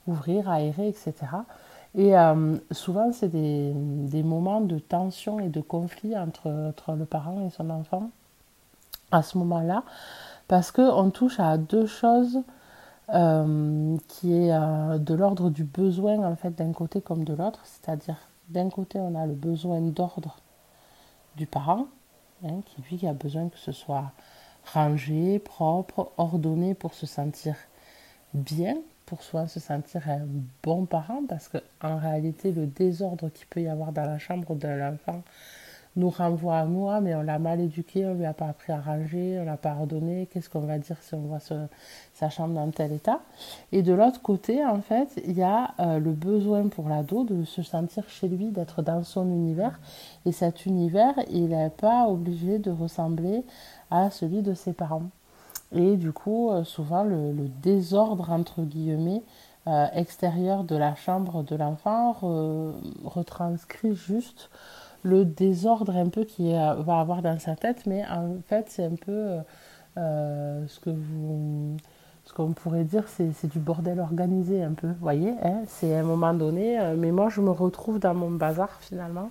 ouvrir, 0.07 0.49
aérer, 0.49 0.87
etc. 0.87 1.13
Et 1.95 2.17
euh, 2.17 2.55
souvent 2.71 3.11
c'est 3.11 3.29
des, 3.29 3.73
des, 3.73 4.23
moments 4.23 4.61
de 4.61 4.77
tension 4.77 5.39
et 5.39 5.49
de 5.49 5.61
conflit 5.61 6.17
entre, 6.17 6.47
entre 6.69 6.93
le 6.93 7.05
parent 7.05 7.43
et 7.45 7.49
son 7.49 7.69
enfant 7.69 8.11
à 9.11 9.23
ce 9.23 9.37
moment-là, 9.39 9.83
parce 10.47 10.71
qu'on 10.71 11.09
touche 11.09 11.39
à 11.39 11.57
deux 11.57 11.87
choses 11.87 12.41
qui 13.09 14.33
est 14.33 14.51
de 14.99 15.13
l'ordre 15.13 15.49
du 15.49 15.63
besoin 15.63 16.35
fait 16.35 16.51
d'un 16.51 16.73
côté 16.73 16.99
comme 16.99 17.23
de 17.23 17.33
l'autre, 17.33 17.61
c'est-à-dire 17.63 18.17
d'un 18.49 18.69
côté 18.69 18.99
on 18.99 19.15
a 19.15 19.25
le 19.25 19.33
besoin 19.33 19.81
d'ordre 19.81 20.37
du 21.35 21.45
parent, 21.45 21.87
hein, 22.43 22.61
qui 22.65 22.81
lui 22.81 23.07
a 23.07 23.13
besoin 23.13 23.49
que 23.49 23.57
ce 23.57 23.71
soit 23.71 24.11
rangé, 24.73 25.39
propre, 25.39 26.11
ordonné 26.17 26.73
pour 26.73 26.93
se 26.93 27.05
sentir 27.05 27.55
bien, 28.33 28.75
pour 29.05 29.23
soi 29.23 29.47
se 29.47 29.59
sentir 29.59 30.09
un 30.09 30.27
bon 30.63 30.85
parent 30.85 31.23
parce 31.27 31.47
que 31.47 31.57
en 31.81 31.97
réalité 31.97 32.51
le 32.51 32.67
désordre 32.67 33.29
qu'il 33.29 33.47
peut 33.47 33.61
y 33.61 33.67
avoir 33.67 33.93
dans 33.93 34.05
la 34.05 34.19
chambre 34.19 34.55
de 34.55 34.67
l'enfant 34.67 35.23
nous 35.97 36.11
renvoie 36.11 36.59
à 36.59 36.65
nous, 36.65 36.87
mais 37.01 37.15
on 37.15 37.23
l'a 37.23 37.39
mal 37.39 37.59
éduqué, 37.59 38.05
on 38.05 38.13
lui 38.13 38.25
a 38.25 38.33
pas 38.33 38.45
appris 38.45 38.71
à 38.71 38.79
ranger, 38.79 39.39
on 39.41 39.45
l'a 39.45 39.57
pas 39.57 39.75
ordonné, 39.75 40.27
qu'est-ce 40.31 40.49
qu'on 40.49 40.61
va 40.61 40.77
dire 40.77 40.95
si 41.01 41.15
on 41.15 41.21
voit 41.21 41.39
sa 41.39 42.29
chambre 42.29 42.53
dans 42.53 42.69
tel 42.69 42.93
état? 42.93 43.19
Et 43.71 43.81
de 43.81 43.93
l'autre 43.93 44.21
côté, 44.21 44.63
en 44.63 44.81
fait, 44.81 45.09
il 45.25 45.35
y 45.35 45.41
a 45.41 45.73
euh, 45.79 45.97
le 45.97 46.11
besoin 46.11 46.67
pour 46.67 46.87
l'ado 46.87 47.23
de 47.23 47.43
se 47.43 47.63
sentir 47.63 48.07
chez 48.09 48.27
lui, 48.27 48.51
d'être 48.51 48.83
dans 48.83 49.03
son 49.03 49.27
univers. 49.27 49.79
Et 50.25 50.31
cet 50.31 50.67
univers, 50.67 51.15
il 51.31 51.49
n'est 51.49 51.71
pas 51.71 52.07
obligé 52.07 52.59
de 52.59 52.69
ressembler 52.69 53.43
à 53.89 54.11
celui 54.11 54.43
de 54.43 54.53
ses 54.53 54.73
parents. 54.73 55.09
Et 55.71 55.97
du 55.97 56.11
coup, 56.11 56.51
euh, 56.51 56.63
souvent, 56.63 57.03
le, 57.03 57.33
désordre, 57.63 58.29
entre 58.29 58.61
guillemets, 58.61 59.23
euh, 59.65 59.87
extérieur 59.93 60.63
de 60.63 60.75
la 60.75 60.93
chambre 60.95 61.43
de 61.43 61.55
l'enfant 61.55 62.15
retranscrit 63.03 63.95
juste 63.95 64.49
le 65.03 65.25
désordre 65.25 65.95
un 65.95 66.09
peu 66.09 66.23
qu'il 66.23 66.51
va 66.53 66.99
avoir 66.99 67.21
dans 67.21 67.39
sa 67.39 67.55
tête, 67.55 67.85
mais 67.85 68.03
en 68.05 68.37
fait, 68.47 68.65
c'est 68.69 68.85
un 68.85 68.95
peu 68.95 69.11
euh, 69.11 69.39
euh, 69.97 70.65
ce 70.67 70.79
que 70.79 70.89
vous. 70.89 71.77
Ce 72.25 72.33
qu'on 72.33 72.51
pourrait 72.51 72.83
dire, 72.83 73.05
c'est 73.07 73.45
du 73.45 73.57
bordel 73.57 74.01
organisé 74.01 74.61
un 74.61 74.73
peu, 74.73 74.87
vous 74.87 74.99
voyez, 74.99 75.33
hein 75.43 75.61
c'est 75.65 75.95
à 75.95 75.99
un 75.99 76.03
moment 76.03 76.33
donné, 76.33 76.77
euh, 76.77 76.97
mais 76.97 77.13
moi 77.13 77.29
je 77.29 77.39
me 77.39 77.51
retrouve 77.51 77.99
dans 77.99 78.13
mon 78.13 78.29
bazar 78.29 78.69
finalement, 78.81 79.29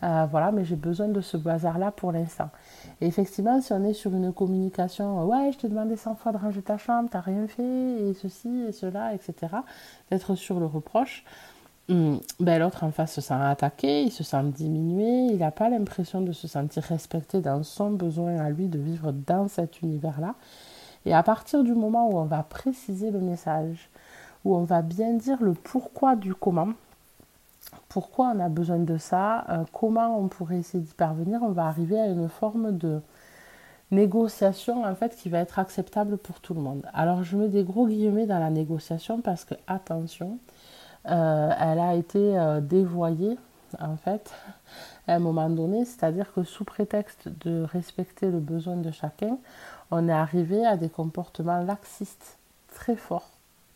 voilà, 0.00 0.50
mais 0.50 0.64
j'ai 0.64 0.74
besoin 0.74 1.06
de 1.06 1.20
ce 1.20 1.36
bazar-là 1.36 1.92
pour 1.92 2.10
l'instant. 2.10 2.50
Et 3.00 3.06
effectivement, 3.06 3.60
si 3.60 3.72
on 3.72 3.84
est 3.84 3.92
sur 3.92 4.12
une 4.12 4.32
communication, 4.32 5.24
ouais, 5.24 5.52
je 5.52 5.58
t'ai 5.58 5.68
demandé 5.68 5.94
100 5.96 6.16
fois 6.16 6.32
de 6.32 6.38
ranger 6.38 6.62
ta 6.62 6.78
chambre, 6.78 7.08
t'as 7.08 7.20
rien 7.20 7.46
fait, 7.46 7.62
et 7.62 8.12
ceci, 8.14 8.64
et 8.68 8.72
cela, 8.72 9.14
etc., 9.14 9.34
d'être 10.10 10.34
sur 10.34 10.58
le 10.58 10.66
reproche. 10.66 11.24
Ben, 11.88 12.58
l'autre 12.58 12.84
en 12.84 12.90
face 12.90 13.14
se 13.14 13.20
sent 13.20 13.34
attaqué, 13.34 14.04
il 14.04 14.12
se 14.12 14.24
sent 14.24 14.44
diminué, 14.44 15.32
il 15.32 15.38
n'a 15.38 15.50
pas 15.50 15.68
l'impression 15.68 16.20
de 16.20 16.32
se 16.32 16.48
sentir 16.48 16.82
respecté 16.84 17.40
dans 17.40 17.62
son 17.62 17.90
besoin 17.90 18.38
à 18.38 18.50
lui 18.50 18.68
de 18.68 18.78
vivre 18.78 19.12
dans 19.12 19.48
cet 19.48 19.82
univers-là. 19.82 20.34
Et 21.04 21.14
à 21.14 21.22
partir 21.22 21.64
du 21.64 21.74
moment 21.74 22.08
où 22.08 22.18
on 22.18 22.24
va 22.24 22.44
préciser 22.44 23.10
le 23.10 23.18
message, 23.18 23.90
où 24.44 24.56
on 24.56 24.64
va 24.64 24.82
bien 24.82 25.12
dire 25.14 25.42
le 25.42 25.52
pourquoi 25.54 26.16
du 26.16 26.34
comment, 26.34 26.70
pourquoi 27.88 28.32
on 28.34 28.40
a 28.40 28.48
besoin 28.48 28.78
de 28.78 28.96
ça, 28.96 29.44
euh, 29.50 29.64
comment 29.72 30.18
on 30.18 30.28
pourrait 30.28 30.58
essayer 30.58 30.82
d'y 30.82 30.94
parvenir, 30.94 31.42
on 31.42 31.50
va 31.50 31.66
arriver 31.66 31.98
à 32.00 32.06
une 32.06 32.28
forme 32.28 32.76
de 32.76 33.00
négociation 33.90 34.84
en 34.84 34.94
fait 34.94 35.14
qui 35.16 35.28
va 35.28 35.38
être 35.38 35.58
acceptable 35.58 36.16
pour 36.16 36.40
tout 36.40 36.54
le 36.54 36.60
monde. 36.60 36.86
Alors 36.94 37.22
je 37.24 37.36
mets 37.36 37.48
des 37.48 37.64
gros 37.64 37.86
guillemets 37.86 38.26
dans 38.26 38.38
la 38.38 38.50
négociation 38.50 39.20
parce 39.20 39.44
que 39.44 39.54
attention, 39.66 40.38
elle 41.04 41.78
a 41.78 41.94
été 41.94 42.38
euh, 42.38 42.60
dévoyée 42.60 43.38
en 43.80 43.96
fait 43.96 44.32
à 45.08 45.14
un 45.14 45.18
moment 45.18 45.50
donné, 45.50 45.84
c'est-à-dire 45.84 46.32
que 46.32 46.44
sous 46.44 46.64
prétexte 46.64 47.28
de 47.44 47.62
respecter 47.62 48.30
le 48.30 48.38
besoin 48.38 48.76
de 48.76 48.90
chacun, 48.90 49.38
on 49.90 50.08
est 50.08 50.12
arrivé 50.12 50.64
à 50.64 50.76
des 50.76 50.88
comportements 50.88 51.62
laxistes 51.62 52.38
très 52.72 52.96
forts 52.96 53.30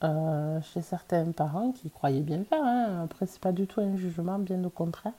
euh, 0.04 0.60
chez 0.62 0.82
certains 0.82 1.32
parents 1.32 1.72
qui 1.72 1.90
croyaient 1.90 2.20
bien 2.20 2.44
faire. 2.44 2.62
Hein. 2.62 3.02
Après, 3.04 3.26
c'est 3.26 3.40
pas 3.40 3.52
du 3.52 3.66
tout 3.66 3.80
un 3.80 3.96
jugement, 3.96 4.38
bien 4.38 4.62
au 4.64 4.70
contraire. 4.70 5.14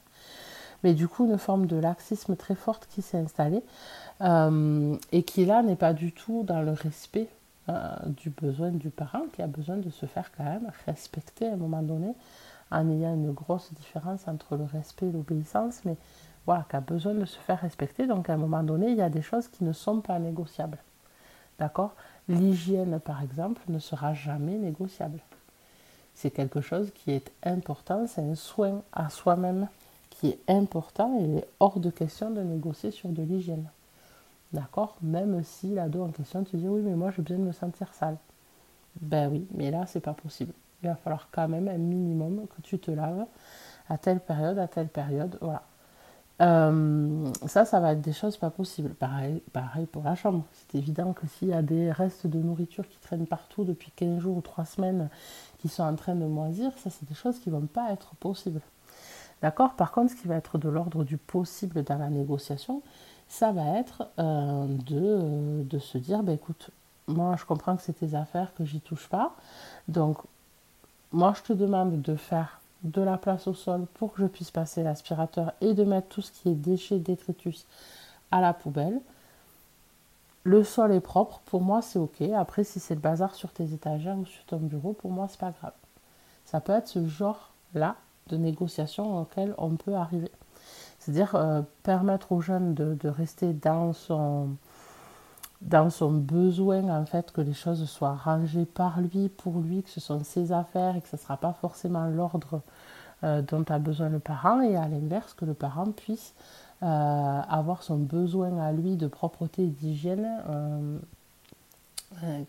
Mais 0.83 0.93
du 0.93 1.07
coup, 1.07 1.25
une 1.25 1.39
forme 1.39 1.65
de 1.65 1.75
laxisme 1.75 2.35
très 2.35 2.55
forte 2.55 2.87
qui 2.89 3.01
s'est 3.01 3.17
installée 3.17 3.63
et 5.11 5.23
qui 5.23 5.45
là 5.45 5.63
n'est 5.63 5.75
pas 5.75 5.93
du 5.93 6.11
tout 6.11 6.43
dans 6.43 6.61
le 6.61 6.71
respect 6.71 7.27
euh, 7.69 7.95
du 8.05 8.29
besoin 8.29 8.71
du 8.71 8.89
parent 8.89 9.23
qui 9.33 9.41
a 9.41 9.47
besoin 9.47 9.77
de 9.77 9.89
se 9.89 10.05
faire 10.05 10.31
quand 10.35 10.43
même 10.43 10.71
respecter 10.85 11.47
à 11.47 11.53
un 11.53 11.57
moment 11.57 11.81
donné 11.81 12.13
en 12.71 12.89
ayant 12.89 13.13
une 13.13 13.31
grosse 13.31 13.73
différence 13.73 14.27
entre 14.27 14.55
le 14.55 14.65
respect 14.65 15.07
et 15.07 15.11
l'obéissance, 15.11 15.81
mais 15.85 15.97
voilà, 16.45 16.65
qui 16.69 16.75
a 16.75 16.81
besoin 16.81 17.13
de 17.13 17.25
se 17.25 17.37
faire 17.39 17.59
respecter. 17.59 18.07
Donc 18.07 18.29
à 18.29 18.33
un 18.33 18.37
moment 18.37 18.63
donné, 18.63 18.89
il 18.89 18.97
y 18.97 19.01
a 19.01 19.09
des 19.09 19.21
choses 19.21 19.47
qui 19.47 19.63
ne 19.63 19.73
sont 19.73 20.01
pas 20.01 20.19
négociables. 20.19 20.77
D'accord? 21.59 21.95
L'hygiène, 22.29 22.99
par 22.99 23.21
exemple, 23.21 23.61
ne 23.67 23.79
sera 23.79 24.13
jamais 24.13 24.57
négociable. 24.57 25.19
C'est 26.13 26.31
quelque 26.31 26.61
chose 26.61 26.91
qui 26.93 27.11
est 27.11 27.31
important, 27.43 28.07
c'est 28.07 28.21
un 28.21 28.35
soin 28.35 28.81
à 28.91 29.09
soi-même 29.09 29.67
qui 30.09 30.29
est 30.29 30.39
important 30.47 31.19
et 31.19 31.23
il 31.23 31.37
est 31.37 31.47
hors 31.59 31.79
de 31.79 31.89
question 31.89 32.31
de 32.31 32.41
négocier 32.41 32.91
sur 32.91 33.09
de 33.09 33.21
l'hygiène. 33.21 33.69
D'accord 34.53 34.97
Même 35.01 35.43
si 35.43 35.73
l'ado 35.73 36.03
en 36.03 36.09
question 36.09 36.43
te 36.43 36.55
dit 36.55 36.67
oui, 36.67 36.81
mais 36.81 36.95
moi 36.95 37.11
j'ai 37.11 37.21
besoin 37.21 37.37
de 37.37 37.43
me 37.43 37.51
sentir 37.51 37.93
sale. 37.93 38.17
Ben 39.01 39.29
oui, 39.31 39.47
mais 39.53 39.71
là 39.71 39.85
c'est 39.85 39.99
pas 39.99 40.13
possible. 40.13 40.53
Il 40.83 40.89
va 40.89 40.95
falloir 40.95 41.27
quand 41.31 41.47
même 41.47 41.67
un 41.67 41.77
minimum 41.77 42.45
que 42.55 42.61
tu 42.61 42.79
te 42.79 42.91
laves 42.91 43.25
à 43.89 43.97
telle 43.97 44.19
période, 44.19 44.59
à 44.59 44.67
telle 44.67 44.87
période. 44.87 45.37
Voilà. 45.41 45.63
Euh, 46.39 47.31
ça, 47.47 47.65
ça 47.65 47.79
va 47.79 47.93
être 47.93 48.01
des 48.01 48.13
choses 48.13 48.37
pas 48.37 48.51
possibles. 48.51 48.93
Pareil, 48.93 49.41
pareil 49.53 49.87
pour 49.87 50.03
la 50.03 50.15
chambre. 50.15 50.43
C'est 50.53 50.77
évident 50.77 51.13
que 51.13 51.25
s'il 51.27 51.49
y 51.49 51.53
a 51.53 51.61
des 51.61 51.91
restes 51.91 52.27
de 52.27 52.37
nourriture 52.37 52.87
qui 52.87 52.99
traînent 52.99 53.25
partout 53.25 53.63
depuis 53.63 53.91
15 53.95 54.19
jours 54.19 54.37
ou 54.37 54.41
3 54.41 54.65
semaines 54.65 55.09
qui 55.57 55.67
sont 55.67 55.83
en 55.83 55.95
train 55.95 56.15
de 56.15 56.25
moisir, 56.25 56.71
ça, 56.77 56.89
c'est 56.89 57.07
des 57.07 57.15
choses 57.15 57.39
qui 57.39 57.49
vont 57.49 57.65
pas 57.65 57.91
être 57.91 58.15
possibles. 58.15 58.61
D'accord? 59.41 59.73
Par 59.73 59.91
contre, 59.91 60.11
ce 60.11 60.15
qui 60.15 60.27
va 60.27 60.35
être 60.35 60.57
de 60.57 60.69
l'ordre 60.69 61.03
du 61.03 61.17
possible 61.17 61.83
dans 61.83 61.97
la 61.97 62.09
négociation, 62.09 62.81
ça 63.29 63.51
va 63.51 63.77
être 63.77 64.07
euh, 64.19 64.65
de, 64.67 65.63
de, 65.63 65.79
se 65.79 65.97
dire, 65.97 66.23
bah, 66.23 66.33
écoute, 66.33 66.71
moi 67.07 67.35
je 67.37 67.45
comprends 67.45 67.75
que 67.75 67.81
c'est 67.83 67.99
tes 67.99 68.15
affaires, 68.15 68.53
que 68.55 68.65
j'y 68.65 68.79
touche 68.79 69.07
pas. 69.07 69.35
Donc, 69.87 70.17
moi 71.11 71.33
je 71.35 71.41
te 71.41 71.53
demande 71.53 72.01
de 72.01 72.15
faire 72.15 72.61
de 72.83 73.01
la 73.01 73.17
place 73.17 73.47
au 73.47 73.53
sol 73.53 73.85
pour 73.95 74.13
que 74.13 74.21
je 74.21 74.27
puisse 74.27 74.51
passer 74.51 74.83
l'aspirateur 74.83 75.53
et 75.61 75.73
de 75.73 75.83
mettre 75.83 76.07
tout 76.07 76.21
ce 76.21 76.31
qui 76.31 76.49
est 76.49 76.55
déchets, 76.55 76.99
détritus 76.99 77.65
à 78.31 78.41
la 78.41 78.53
poubelle. 78.53 78.99
Le 80.43 80.63
sol 80.63 80.93
est 80.93 81.01
propre, 81.01 81.41
pour 81.45 81.61
moi 81.61 81.81
c'est 81.81 81.99
ok. 81.99 82.21
Après, 82.35 82.63
si 82.63 82.79
c'est 82.79 82.95
le 82.95 83.01
bazar 83.01 83.35
sur 83.35 83.51
tes 83.51 83.73
étagères 83.73 84.17
ou 84.17 84.25
sur 84.25 84.43
ton 84.45 84.57
bureau, 84.57 84.93
pour 84.93 85.11
moi 85.11 85.27
c'est 85.29 85.39
pas 85.39 85.51
grave. 85.51 85.73
Ça 86.45 86.61
peut 86.61 86.71
être 86.71 86.87
ce 86.87 87.05
genre-là 87.05 87.95
de 88.27 88.37
négociation 88.37 89.19
auquel 89.19 89.53
on 89.57 89.71
peut 89.71 89.95
arriver. 89.95 90.31
C'est-à-dire 91.07 91.35
euh, 91.35 91.61
permettre 91.83 92.33
aux 92.33 92.41
jeunes 92.41 92.73
de, 92.73 93.07
rester 93.07 93.53
dans 93.53 93.93
son, 93.93 94.49
dans 95.61 95.89
son 95.89 96.11
besoin, 96.11 96.83
en 96.89 97.05
fait, 97.05 97.31
que 97.31 97.39
les 97.39 97.53
choses 97.53 97.87
soient 97.89 98.15
rangées 98.15 98.65
par 98.65 98.99
lui, 98.99 99.29
pour 99.29 99.59
lui, 99.59 99.83
que 99.83 99.89
ce 99.89 100.01
sont 100.01 100.21
ses 100.25 100.51
affaires 100.51 100.97
et 100.97 101.01
que 101.01 101.07
ce 101.07 101.15
ne 101.15 101.21
sera 101.21 101.37
pas 101.37 101.53
forcément 101.53 102.07
l'ordre 102.07 102.59
euh, 103.23 103.41
dont 103.41 103.63
a 103.69 103.79
besoin 103.79 104.09
le 104.09 104.19
parent, 104.19 104.59
et 104.59 104.75
à 104.75 104.89
l'inverse, 104.89 105.33
que 105.33 105.45
le 105.45 105.53
parent 105.53 105.85
puisse 105.93 106.33
euh, 106.83 106.85
avoir 106.85 107.83
son 107.83 107.95
besoin 107.95 108.59
à 108.59 108.73
lui 108.73 108.97
de 108.97 109.07
propreté 109.07 109.63
et 109.63 109.67
d'hygiène 109.67 110.27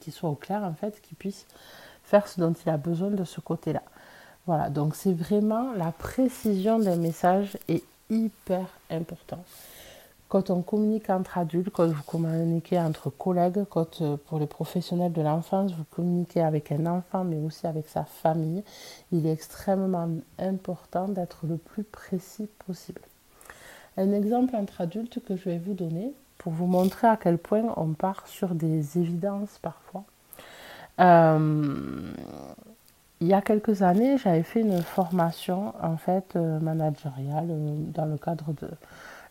qui 0.00 0.10
soit 0.10 0.30
au 0.30 0.34
clair, 0.34 0.64
en 0.64 0.72
fait, 0.72 1.00
qu'il 1.00 1.16
puisse 1.16 1.46
faire 2.02 2.26
ce 2.26 2.40
dont 2.40 2.54
il 2.54 2.68
a 2.70 2.76
besoin 2.76 3.10
de 3.10 3.22
ce 3.22 3.40
côté-là. 3.40 3.82
Voilà, 4.46 4.68
donc 4.68 4.96
c'est 4.96 5.12
vraiment 5.12 5.74
la 5.74 5.92
précision 5.92 6.80
d'un 6.80 6.96
message 6.96 7.56
et 7.68 7.84
hyper 8.10 8.66
important. 8.90 9.44
Quand 10.28 10.50
on 10.50 10.60
communique 10.60 11.08
entre 11.08 11.38
adultes, 11.38 11.70
quand 11.70 11.86
vous 11.86 12.02
communiquez 12.02 12.78
entre 12.78 13.08
collègues, 13.08 13.64
quand 13.70 14.02
euh, 14.02 14.18
pour 14.26 14.38
les 14.38 14.46
professionnels 14.46 15.12
de 15.12 15.22
l'enfance, 15.22 15.72
vous 15.72 15.84
communiquez 15.90 16.42
avec 16.42 16.70
un 16.70 16.84
enfant, 16.84 17.24
mais 17.24 17.38
aussi 17.38 17.66
avec 17.66 17.88
sa 17.88 18.04
famille, 18.04 18.62
il 19.10 19.26
est 19.26 19.32
extrêmement 19.32 20.10
important 20.38 21.08
d'être 21.08 21.46
le 21.48 21.56
plus 21.56 21.82
précis 21.82 22.46
possible. 22.66 23.00
Un 23.96 24.12
exemple 24.12 24.54
entre 24.54 24.82
adultes 24.82 25.18
que 25.24 25.34
je 25.34 25.44
vais 25.44 25.58
vous 25.58 25.72
donner 25.72 26.12
pour 26.36 26.52
vous 26.52 26.66
montrer 26.66 27.08
à 27.08 27.16
quel 27.16 27.38
point 27.38 27.72
on 27.76 27.94
part 27.94 28.26
sur 28.28 28.54
des 28.54 28.98
évidences 28.98 29.58
parfois. 29.62 30.04
Euh, 31.00 32.12
il 33.20 33.26
y 33.26 33.34
a 33.34 33.42
quelques 33.42 33.82
années, 33.82 34.16
j'avais 34.18 34.42
fait 34.42 34.60
une 34.60 34.80
formation 34.80 35.74
en 35.82 35.96
fait 35.96 36.36
euh, 36.36 36.60
managériale 36.60 37.48
euh, 37.50 37.74
dans 37.92 38.06
le 38.06 38.16
cadre 38.16 38.52
de 38.52 38.68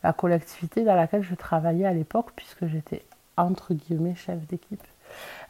la 0.04 0.14
collectivité 0.14 0.84
dans 0.84 0.96
laquelle 0.96 1.24
je 1.24 1.36
travaillais 1.36 1.86
à 1.86 1.94
l'époque, 1.94 2.32
puisque 2.36 2.68
j'étais 2.68 3.06
entre 3.38 3.74
guillemets 3.74 4.16
chef 4.16 4.46
d'équipe, 4.48 4.84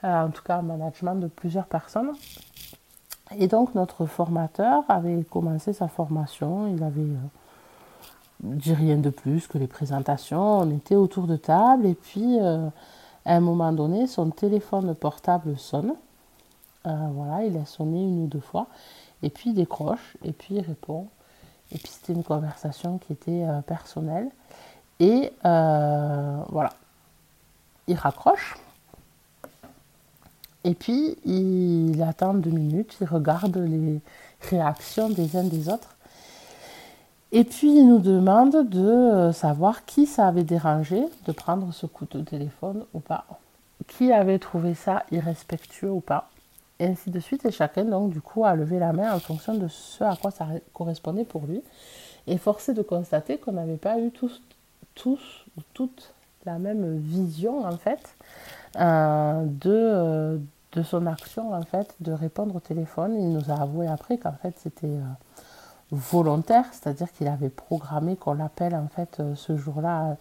euh, 0.03 0.25
en 0.25 0.29
tout 0.29 0.43
cas 0.43 0.61
management 0.61 1.15
de 1.15 1.27
plusieurs 1.27 1.65
personnes. 1.65 2.11
Et 3.37 3.47
donc 3.47 3.73
notre 3.75 4.05
formateur 4.05 4.83
avait 4.87 5.23
commencé 5.23 5.73
sa 5.73 5.87
formation, 5.87 6.67
il 6.73 6.83
avait 6.83 7.07
dit 8.39 8.73
rien 8.73 8.97
de 8.97 9.09
plus 9.09 9.47
que 9.47 9.57
les 9.57 9.67
présentations, 9.67 10.59
on 10.59 10.69
était 10.69 10.95
autour 10.95 11.27
de 11.27 11.35
table. 11.35 11.87
Et 11.87 11.95
puis 11.95 12.39
à 12.39 13.35
un 13.35 13.39
moment 13.41 13.73
donné 13.73 14.07
son 14.07 14.29
téléphone 14.29 14.95
portable 14.95 15.57
sonne 15.57 15.93
euh, 16.85 17.07
voilà, 17.13 17.43
il 17.43 17.57
a 17.57 17.65
sonné 17.65 18.01
une 18.01 18.23
ou 18.23 18.27
deux 18.27 18.39
fois. 18.39 18.67
Et 19.23 19.29
puis 19.29 19.49
il 19.49 19.55
décroche, 19.55 20.17
et 20.23 20.31
puis 20.31 20.55
il 20.55 20.61
répond. 20.61 21.07
Et 21.71 21.77
puis 21.77 21.89
c'était 21.89 22.13
une 22.13 22.23
conversation 22.23 22.97
qui 22.97 23.13
était 23.13 23.43
euh, 23.43 23.61
personnelle. 23.61 24.29
Et 24.99 25.31
euh, 25.45 26.41
voilà, 26.49 26.71
il 27.87 27.95
raccroche. 27.95 28.55
Et 30.63 30.73
puis, 30.73 31.15
il 31.23 32.01
attend 32.01 32.33
deux 32.33 32.49
minutes, 32.49 32.97
il 32.99 33.07
regarde 33.07 33.55
les 33.55 34.01
réactions 34.41 35.09
des 35.09 35.37
uns 35.37 35.45
des 35.45 35.69
autres. 35.69 35.95
Et 37.31 37.45
puis, 37.45 37.69
il 37.69 37.87
nous 37.87 37.99
demande 37.99 38.67
de 38.69 39.31
savoir 39.31 39.85
qui 39.85 40.05
ça 40.05 40.27
avait 40.27 40.43
dérangé 40.43 41.01
de 41.25 41.31
prendre 41.31 41.73
ce 41.73 41.85
coup 41.85 42.05
de 42.11 42.21
téléphone 42.21 42.83
ou 42.93 42.99
pas. 42.99 43.25
Qui 43.87 44.11
avait 44.11 44.39
trouvé 44.39 44.73
ça 44.73 45.03
irrespectueux 45.11 45.91
ou 45.91 46.01
pas. 46.01 46.29
Et 46.79 46.85
ainsi 46.85 47.09
de 47.09 47.19
suite. 47.19 47.45
Et 47.45 47.51
chacun, 47.51 47.85
donc, 47.85 48.11
du 48.11 48.21
coup, 48.21 48.45
a 48.45 48.55
levé 48.55 48.79
la 48.79 48.93
main 48.93 49.13
en 49.13 49.19
fonction 49.19 49.55
de 49.55 49.67
ce 49.67 50.03
à 50.03 50.15
quoi 50.15 50.31
ça 50.31 50.47
correspondait 50.73 51.25
pour 51.25 51.45
lui. 51.45 51.63
Et 52.27 52.37
forcé 52.37 52.73
de 52.73 52.81
constater 52.81 53.37
qu'on 53.37 53.53
n'avait 53.53 53.77
pas 53.77 53.99
eu 53.99 54.11
tous, 54.11 54.41
tous 54.95 55.45
ou 55.57 55.61
toutes 55.73 56.13
la 56.45 56.59
même 56.59 56.97
vision, 56.97 57.65
en 57.65 57.77
fait, 57.77 58.15
euh, 58.79 59.43
de, 59.45 59.69
euh, 59.69 60.37
de 60.73 60.83
son 60.83 61.05
action, 61.05 61.53
en 61.53 61.63
fait, 61.63 61.93
de 61.99 62.11
répondre 62.11 62.55
au 62.55 62.59
téléphone. 62.59 63.15
Il 63.15 63.33
nous 63.33 63.51
a 63.51 63.61
avoué 63.61 63.87
après 63.87 64.17
qu'en 64.17 64.33
fait, 64.33 64.53
c'était 64.57 64.97
volontaire, 65.91 66.65
c'est-à-dire 66.71 67.11
qu'il 67.11 67.27
avait 67.27 67.49
programmé 67.49 68.15
qu'on 68.15 68.33
l'appelle 68.33 68.75
en 68.75 68.87
fait 68.87 69.19
euh, 69.19 69.35
ce 69.35 69.55
jour-là 69.55 70.17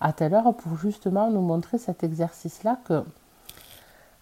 à 0.00 0.12
telle 0.12 0.34
heure 0.34 0.54
pour 0.54 0.76
justement 0.76 1.30
nous 1.30 1.42
montrer 1.42 1.78
cet 1.78 2.02
exercice-là 2.02 2.78
que 2.84 3.04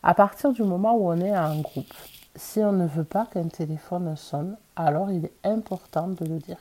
à 0.02 0.14
partir 0.14 0.52
du 0.52 0.62
moment 0.62 0.94
où 0.96 1.10
on 1.10 1.18
est 1.18 1.36
en 1.36 1.60
groupe, 1.60 1.92
si 2.36 2.60
on 2.60 2.72
ne 2.72 2.86
veut 2.86 3.04
pas 3.04 3.26
qu'un 3.26 3.48
téléphone 3.48 4.16
sonne, 4.16 4.56
alors 4.76 5.10
il 5.10 5.24
est 5.24 5.32
important 5.44 6.08
de 6.08 6.24
le 6.24 6.38
dire. 6.38 6.60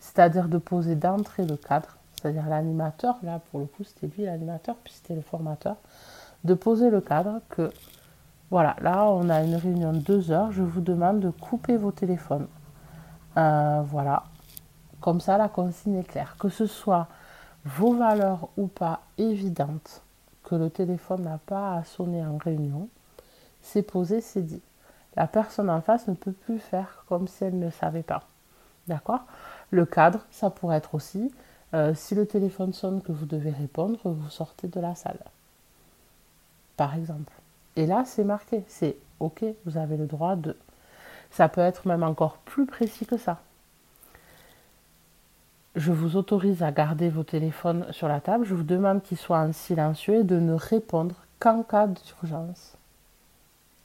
C'est-à-dire 0.00 0.48
de 0.48 0.58
poser 0.58 0.94
d'entrée 0.94 1.46
le 1.46 1.56
cadre, 1.56 1.96
c'est-à-dire 2.14 2.46
l'animateur, 2.48 3.16
là 3.22 3.40
pour 3.50 3.60
le 3.60 3.66
coup 3.66 3.84
c'était 3.84 4.06
lui 4.06 4.24
l'animateur, 4.24 4.76
puis 4.82 4.92
c'était 4.92 5.14
le 5.14 5.22
formateur, 5.22 5.76
de 6.44 6.54
poser 6.54 6.90
le 6.90 7.00
cadre 7.00 7.40
que 7.48 7.72
voilà, 8.50 8.76
là 8.80 9.04
on 9.04 9.28
a 9.28 9.42
une 9.42 9.56
réunion 9.56 9.92
de 9.92 9.98
deux 9.98 10.30
heures, 10.30 10.52
je 10.52 10.62
vous 10.62 10.80
demande 10.80 11.20
de 11.20 11.30
couper 11.30 11.76
vos 11.76 11.92
téléphones. 11.92 12.46
Euh, 13.36 13.82
voilà. 13.86 14.24
Comme 15.00 15.20
ça, 15.20 15.36
la 15.38 15.48
consigne 15.48 15.96
est 15.96 16.08
claire. 16.08 16.36
Que 16.38 16.48
ce 16.48 16.66
soit 16.66 17.08
vos 17.64 17.94
valeurs 17.94 18.48
ou 18.56 18.66
pas 18.66 19.00
évidentes, 19.18 20.02
que 20.46 20.54
le 20.54 20.70
téléphone 20.70 21.22
n'a 21.22 21.38
pas 21.44 21.74
à 21.74 21.84
sonner 21.84 22.24
en 22.24 22.38
réunion, 22.38 22.88
c'est 23.60 23.82
posé, 23.82 24.20
c'est 24.22 24.42
dit. 24.42 24.62
La 25.16 25.26
personne 25.26 25.68
en 25.68 25.80
face 25.80 26.08
ne 26.08 26.14
peut 26.14 26.32
plus 26.32 26.58
faire 26.58 27.04
comme 27.08 27.26
si 27.26 27.44
elle 27.44 27.58
ne 27.58 27.70
savait 27.70 28.02
pas. 28.02 28.22
D'accord? 28.86 29.24
Le 29.70 29.84
cadre, 29.84 30.20
ça 30.30 30.50
pourrait 30.50 30.76
être 30.76 30.94
aussi, 30.94 31.32
euh, 31.74 31.94
si 31.94 32.14
le 32.14 32.26
téléphone 32.26 32.72
sonne 32.72 33.02
que 33.02 33.12
vous 33.12 33.26
devez 33.26 33.50
répondre, 33.50 33.98
vous 34.04 34.30
sortez 34.30 34.68
de 34.68 34.80
la 34.80 34.94
salle. 34.94 35.18
Par 36.76 36.94
exemple. 36.94 37.32
Et 37.74 37.86
là, 37.86 38.04
c'est 38.06 38.24
marqué, 38.24 38.64
c'est 38.68 38.96
OK, 39.20 39.44
vous 39.64 39.76
avez 39.76 39.96
le 39.96 40.06
droit 40.06 40.36
de. 40.36 40.56
Ça 41.32 41.48
peut 41.48 41.60
être 41.60 41.88
même 41.88 42.04
encore 42.04 42.38
plus 42.38 42.66
précis 42.66 43.04
que 43.04 43.16
ça. 43.16 43.40
Je 45.76 45.92
vous 45.92 46.16
autorise 46.16 46.62
à 46.62 46.72
garder 46.72 47.10
vos 47.10 47.22
téléphones 47.22 47.84
sur 47.90 48.08
la 48.08 48.20
table. 48.20 48.46
Je 48.46 48.54
vous 48.54 48.62
demande 48.62 49.02
qu'ils 49.02 49.18
soient 49.18 49.40
en 49.40 49.52
silencieux 49.52 50.14
et 50.14 50.24
de 50.24 50.40
ne 50.40 50.54
répondre 50.54 51.14
qu'en 51.38 51.62
cas 51.62 51.86
d'urgence. 51.86 52.78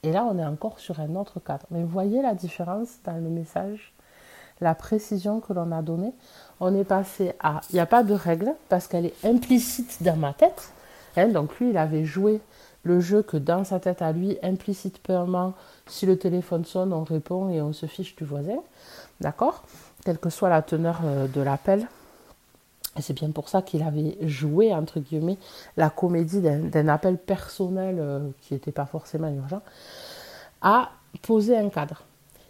Et 0.02 0.10
là, 0.10 0.24
on 0.24 0.38
est 0.38 0.44
encore 0.44 0.80
sur 0.80 1.00
un 1.00 1.14
autre 1.16 1.38
cadre. 1.38 1.66
Mais 1.70 1.82
vous 1.82 1.88
voyez 1.88 2.22
la 2.22 2.34
différence 2.34 2.88
dans 3.04 3.22
le 3.22 3.28
message, 3.28 3.92
la 4.62 4.74
précision 4.74 5.40
que 5.40 5.52
l'on 5.52 5.70
a 5.70 5.82
donnée? 5.82 6.14
On 6.60 6.74
est 6.74 6.84
passé 6.84 7.34
à, 7.40 7.60
il 7.68 7.74
n'y 7.74 7.80
a 7.80 7.86
pas 7.86 8.02
de 8.02 8.14
règle 8.14 8.54
parce 8.70 8.88
qu'elle 8.88 9.04
est 9.04 9.24
implicite 9.26 10.02
dans 10.02 10.16
ma 10.16 10.32
tête. 10.32 10.72
Hein, 11.18 11.28
donc 11.28 11.58
lui, 11.60 11.70
il 11.70 11.76
avait 11.76 12.06
joué 12.06 12.40
le 12.84 13.00
jeu 13.00 13.22
que 13.22 13.36
dans 13.36 13.64
sa 13.64 13.80
tête 13.80 14.02
à 14.02 14.12
lui, 14.12 14.38
implicitement, 14.42 15.54
si 15.86 16.06
le 16.06 16.18
téléphone 16.18 16.64
sonne, 16.64 16.92
on 16.92 17.04
répond 17.04 17.48
et 17.48 17.60
on 17.62 17.72
se 17.72 17.86
fiche 17.86 18.16
du 18.16 18.24
voisin. 18.24 18.58
D'accord? 19.20 19.64
Quelle 20.04 20.18
que 20.18 20.30
soit 20.30 20.48
la 20.48 20.62
teneur 20.62 21.00
euh, 21.04 21.28
de 21.28 21.40
l'appel. 21.40 21.86
Et 22.98 23.02
c'est 23.02 23.14
bien 23.14 23.30
pour 23.30 23.48
ça 23.48 23.62
qu'il 23.62 23.82
avait 23.82 24.18
joué, 24.22 24.74
entre 24.74 25.00
guillemets, 25.00 25.38
la 25.76 25.88
comédie 25.88 26.40
d'un 26.40 26.88
appel 26.88 27.16
personnel 27.16 27.96
euh, 27.98 28.28
qui 28.42 28.52
n'était 28.52 28.72
pas 28.72 28.84
forcément 28.84 29.28
urgent, 29.28 29.62
à 30.60 30.90
poser 31.22 31.56
un 31.56 31.70
cadre. 31.70 32.02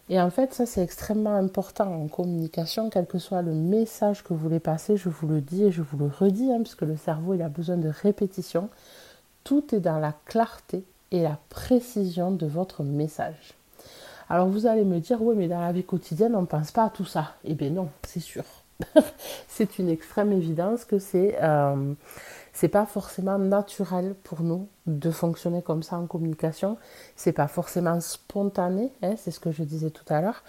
Et 0.08 0.20
en 0.20 0.30
fait, 0.30 0.52
ça 0.52 0.66
c'est 0.66 0.82
extrêmement 0.82 1.36
important 1.36 1.86
en 1.86 2.08
communication, 2.08 2.90
quel 2.90 3.06
que 3.06 3.18
soit 3.18 3.42
le 3.42 3.52
message 3.52 4.24
que 4.24 4.34
vous 4.34 4.40
voulez 4.40 4.60
passer, 4.60 4.96
je 4.96 5.08
vous 5.08 5.28
le 5.28 5.40
dis 5.40 5.64
et 5.64 5.70
je 5.70 5.80
vous 5.80 5.96
le 5.96 6.06
redis, 6.06 6.50
hein, 6.52 6.58
puisque 6.62 6.82
le 6.82 6.96
cerveau 6.96 7.34
il 7.34 7.42
a 7.42 7.48
besoin 7.48 7.76
de 7.76 7.88
répétition. 7.88 8.68
Tout 9.44 9.74
est 9.74 9.80
dans 9.80 9.98
la 9.98 10.14
clarté 10.26 10.84
et 11.10 11.22
la 11.22 11.38
précision 11.48 12.30
de 12.30 12.46
votre 12.46 12.82
message. 12.82 13.54
Alors 14.28 14.48
vous 14.48 14.66
allez 14.66 14.84
me 14.84 14.98
dire, 14.98 15.20
oui, 15.20 15.34
mais 15.36 15.48
dans 15.48 15.60
la 15.60 15.72
vie 15.72 15.84
quotidienne, 15.84 16.34
on 16.34 16.42
ne 16.42 16.46
pense 16.46 16.70
pas 16.70 16.84
à 16.84 16.90
tout 16.90 17.04
ça. 17.04 17.34
Eh 17.44 17.54
bien 17.54 17.70
non, 17.70 17.88
c'est 18.02 18.20
sûr. 18.20 18.44
c'est 19.48 19.78
une 19.78 19.88
extrême 19.88 20.32
évidence 20.32 20.84
que 20.84 20.98
c'est 20.98 21.36
euh, 21.42 21.94
c'est 22.52 22.68
pas 22.68 22.86
forcément 22.86 23.38
naturel 23.38 24.14
pour 24.24 24.42
nous 24.42 24.68
de 24.86 25.10
fonctionner 25.10 25.62
comme 25.62 25.82
ça 25.82 25.96
en 25.96 26.06
communication. 26.06 26.76
C'est 27.16 27.32
pas 27.32 27.48
forcément 27.48 28.00
spontané, 28.00 28.92
hein, 29.02 29.14
c'est 29.16 29.30
ce 29.30 29.40
que 29.40 29.52
je 29.52 29.62
disais 29.62 29.90
tout 29.90 30.04
à 30.08 30.20
l'heure. 30.20 30.42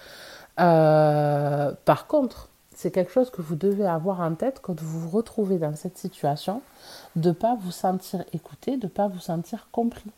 Euh, 0.59 1.71
par 1.85 2.07
contre, 2.07 2.49
c'est 2.83 2.91
quelque 2.91 3.13
chose 3.13 3.29
que 3.29 3.41
vous 3.41 3.55
devez 3.55 3.87
avoir 3.87 4.19
en 4.19 4.35
tête 4.35 4.59
quand 4.61 4.81
vous 4.81 4.99
vous 4.99 5.09
retrouvez 5.09 5.57
dans 5.57 5.73
cette 5.73 5.97
situation, 5.97 6.61
de 7.15 7.29
ne 7.29 7.33
pas 7.33 7.55
vous 7.55 7.71
sentir 7.71 8.25
écouté, 8.33 8.75
de 8.75 8.87
ne 8.87 8.91
pas 8.91 9.07
vous 9.07 9.21
sentir 9.21 9.69
compris. 9.71 10.11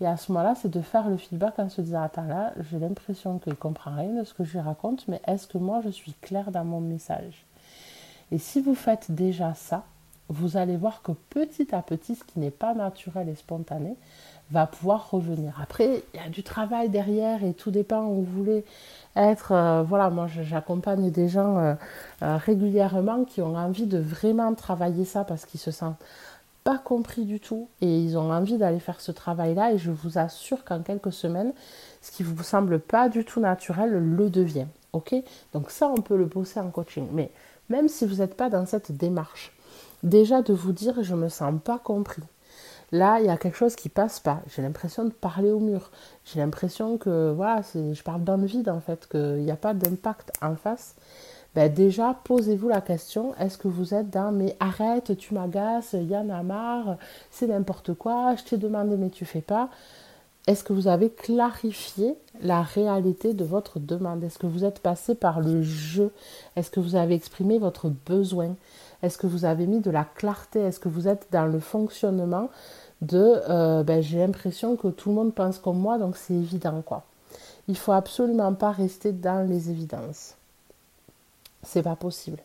Et 0.00 0.06
à 0.06 0.16
ce 0.16 0.30
moment-là, 0.30 0.54
c'est 0.54 0.70
de 0.70 0.80
faire 0.80 1.08
le 1.08 1.16
feedback 1.16 1.58
en 1.58 1.68
se 1.68 1.80
disant 1.80 2.02
Attends, 2.02 2.22
là, 2.22 2.52
j'ai 2.70 2.78
l'impression 2.78 3.40
qu'il 3.40 3.50
ne 3.50 3.56
comprend 3.56 3.96
rien 3.96 4.12
de 4.12 4.22
ce 4.22 4.32
que 4.32 4.44
je 4.44 4.52
lui 4.52 4.60
raconte, 4.60 5.08
mais 5.08 5.20
est-ce 5.26 5.48
que 5.48 5.58
moi, 5.58 5.80
je 5.84 5.88
suis 5.88 6.12
claire 6.20 6.52
dans 6.52 6.64
mon 6.64 6.80
message? 6.80 7.44
Et 8.30 8.38
si 8.38 8.60
vous 8.60 8.76
faites 8.76 9.10
déjà 9.10 9.52
ça, 9.54 9.82
vous 10.32 10.56
allez 10.56 10.76
voir 10.76 11.02
que 11.02 11.12
petit 11.30 11.74
à 11.74 11.82
petit, 11.82 12.14
ce 12.14 12.24
qui 12.24 12.38
n'est 12.38 12.50
pas 12.50 12.74
naturel 12.74 13.28
et 13.28 13.34
spontané 13.34 13.96
va 14.50 14.66
pouvoir 14.66 15.10
revenir. 15.10 15.54
Après, 15.62 16.02
il 16.14 16.20
y 16.20 16.24
a 16.24 16.28
du 16.28 16.42
travail 16.42 16.88
derrière 16.88 17.44
et 17.44 17.54
tout 17.54 17.70
dépend 17.70 18.04
où 18.04 18.22
vous 18.22 18.32
voulez 18.32 18.64
être. 19.16 19.52
Euh, 19.52 19.82
voilà, 19.82 20.10
moi 20.10 20.26
j'accompagne 20.26 21.10
des 21.10 21.28
gens 21.28 21.58
euh, 21.58 21.74
euh, 22.22 22.36
régulièrement 22.36 23.24
qui 23.24 23.40
ont 23.40 23.56
envie 23.56 23.86
de 23.86 23.98
vraiment 23.98 24.54
travailler 24.54 25.04
ça 25.04 25.24
parce 25.24 25.46
qu'ils 25.46 25.60
se 25.60 25.70
sentent 25.70 26.02
pas 26.64 26.78
compris 26.78 27.24
du 27.24 27.40
tout 27.40 27.68
et 27.80 27.98
ils 27.98 28.16
ont 28.16 28.30
envie 28.30 28.56
d'aller 28.56 28.78
faire 28.78 29.00
ce 29.00 29.10
travail-là 29.10 29.72
et 29.72 29.78
je 29.78 29.90
vous 29.90 30.18
assure 30.18 30.64
qu'en 30.64 30.80
quelques 30.80 31.12
semaines, 31.12 31.52
ce 32.02 32.10
qui 32.10 32.22
vous 32.22 32.42
semble 32.42 32.78
pas 32.78 33.08
du 33.08 33.24
tout 33.24 33.40
naturel 33.40 33.90
le 33.90 34.30
devient. 34.30 34.66
Ok? 34.92 35.14
Donc 35.52 35.70
ça, 35.70 35.88
on 35.88 36.00
peut 36.00 36.16
le 36.16 36.26
bosser 36.26 36.60
en 36.60 36.70
coaching. 36.70 37.08
Mais 37.12 37.30
même 37.68 37.88
si 37.88 38.06
vous 38.06 38.16
n'êtes 38.16 38.36
pas 38.36 38.50
dans 38.50 38.66
cette 38.66 38.92
démarche, 38.92 39.52
déjà 40.02 40.42
de 40.42 40.52
vous 40.52 40.72
dire 40.72 41.02
je 41.02 41.14
me 41.14 41.28
sens 41.28 41.54
pas 41.62 41.78
compris. 41.78 42.22
Là, 42.90 43.20
il 43.20 43.26
y 43.26 43.30
a 43.30 43.38
quelque 43.38 43.56
chose 43.56 43.74
qui 43.74 43.88
passe 43.88 44.20
pas. 44.20 44.42
J'ai 44.54 44.60
l'impression 44.60 45.04
de 45.04 45.10
parler 45.10 45.50
au 45.50 45.60
mur. 45.60 45.90
J'ai 46.26 46.40
l'impression 46.40 46.98
que 46.98 47.32
voilà, 47.32 47.62
je 47.74 48.02
parle 48.02 48.22
dans 48.22 48.36
le 48.36 48.46
vide 48.46 48.68
en 48.68 48.80
fait, 48.80 49.08
qu'il 49.08 49.44
n'y 49.44 49.50
a 49.50 49.56
pas 49.56 49.72
d'impact 49.72 50.32
en 50.42 50.56
face 50.56 50.94
ben 51.54 51.72
déjà, 51.72 52.16
posez-vous 52.24 52.68
la 52.68 52.80
question, 52.80 53.34
est-ce 53.36 53.58
que 53.58 53.68
vous 53.68 53.92
êtes 53.92 54.08
dans 54.08 54.32
mais 54.32 54.56
arrête, 54.58 55.16
tu 55.18 55.34
m'agaces, 55.34 55.92
y 55.92 56.16
en 56.16 56.30
a 56.30 56.42
marre, 56.42 56.96
c'est 57.30 57.46
n'importe 57.46 57.92
quoi, 57.94 58.34
je 58.36 58.44
t'ai 58.44 58.56
demandé 58.56 58.96
mais 58.96 59.10
tu 59.10 59.26
fais 59.26 59.42
pas. 59.42 59.68
Est-ce 60.46 60.64
que 60.64 60.72
vous 60.72 60.88
avez 60.88 61.10
clarifié 61.10 62.16
la 62.40 62.62
réalité 62.62 63.32
de 63.32 63.44
votre 63.44 63.78
demande? 63.78 64.24
Est-ce 64.24 64.38
que 64.38 64.46
vous 64.46 64.64
êtes 64.64 64.80
passé 64.80 65.14
par 65.14 65.40
le 65.40 65.62
jeu? 65.62 66.10
Est-ce 66.56 66.70
que 66.70 66.80
vous 66.80 66.96
avez 66.96 67.14
exprimé 67.14 67.58
votre 67.58 67.90
besoin? 67.90 68.56
Est-ce 69.02 69.18
que 69.18 69.26
vous 69.26 69.44
avez 69.44 69.66
mis 69.66 69.80
de 69.80 69.90
la 69.90 70.04
clarté? 70.04 70.60
Est-ce 70.60 70.80
que 70.80 70.88
vous 70.88 71.08
êtes 71.08 71.26
dans 71.32 71.46
le 71.46 71.60
fonctionnement 71.60 72.50
de 73.00 73.40
euh, 73.48 73.82
ben, 73.82 74.00
j'ai 74.02 74.18
l'impression 74.18 74.76
que 74.76 74.88
tout 74.88 75.08
le 75.08 75.16
monde 75.16 75.34
pense 75.34 75.58
comme 75.58 75.78
moi, 75.78 75.98
donc 75.98 76.16
c'est 76.16 76.34
évident 76.34 76.82
quoi. 76.82 77.02
Il 77.68 77.76
faut 77.76 77.92
absolument 77.92 78.54
pas 78.54 78.70
rester 78.70 79.12
dans 79.12 79.48
les 79.48 79.70
évidences 79.70 80.36
c'est 81.62 81.82
pas 81.82 81.96
possible. 81.96 82.38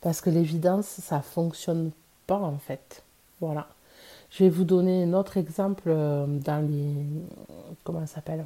Parce 0.00 0.20
que 0.20 0.30
l'évidence, 0.30 0.86
ça 0.86 1.20
fonctionne 1.20 1.90
pas 2.26 2.38
en 2.38 2.58
fait. 2.58 3.02
Voilà. 3.40 3.68
Je 4.30 4.44
vais 4.44 4.50
vous 4.50 4.64
donner 4.64 5.04
un 5.04 5.14
autre 5.14 5.36
exemple 5.36 5.84
euh, 5.86 6.26
dans 6.26 6.66
les. 6.66 6.94
Comment 7.84 8.00
ça 8.00 8.16
s'appelle? 8.16 8.44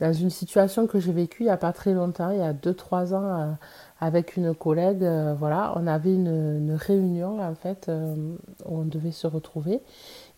Dans 0.00 0.12
une 0.12 0.30
situation 0.30 0.86
que 0.86 1.00
j'ai 1.00 1.12
vécue 1.12 1.42
il 1.42 1.46
n'y 1.46 1.50
a 1.50 1.56
pas 1.56 1.72
très 1.72 1.92
longtemps, 1.92 2.30
il 2.30 2.38
y 2.38 2.42
a 2.42 2.52
2-3 2.52 3.14
ans, 3.14 3.40
euh, 3.40 3.52
avec 4.00 4.36
une 4.36 4.54
collègue. 4.54 5.02
Euh, 5.02 5.34
voilà, 5.36 5.72
on 5.76 5.86
avait 5.86 6.14
une, 6.14 6.72
réunion 6.74 7.40
en 7.40 7.54
fait 7.54 7.90
où 7.90 8.80
on 8.80 8.84
devait 8.84 9.12
se 9.12 9.26
retrouver. 9.26 9.80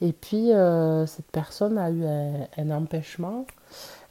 Et 0.01 0.12
puis, 0.12 0.51
cette 1.07 1.31
personne 1.31 1.77
a 1.79 1.90
eu 1.90 2.05
un 2.07 2.70
empêchement 2.70 3.44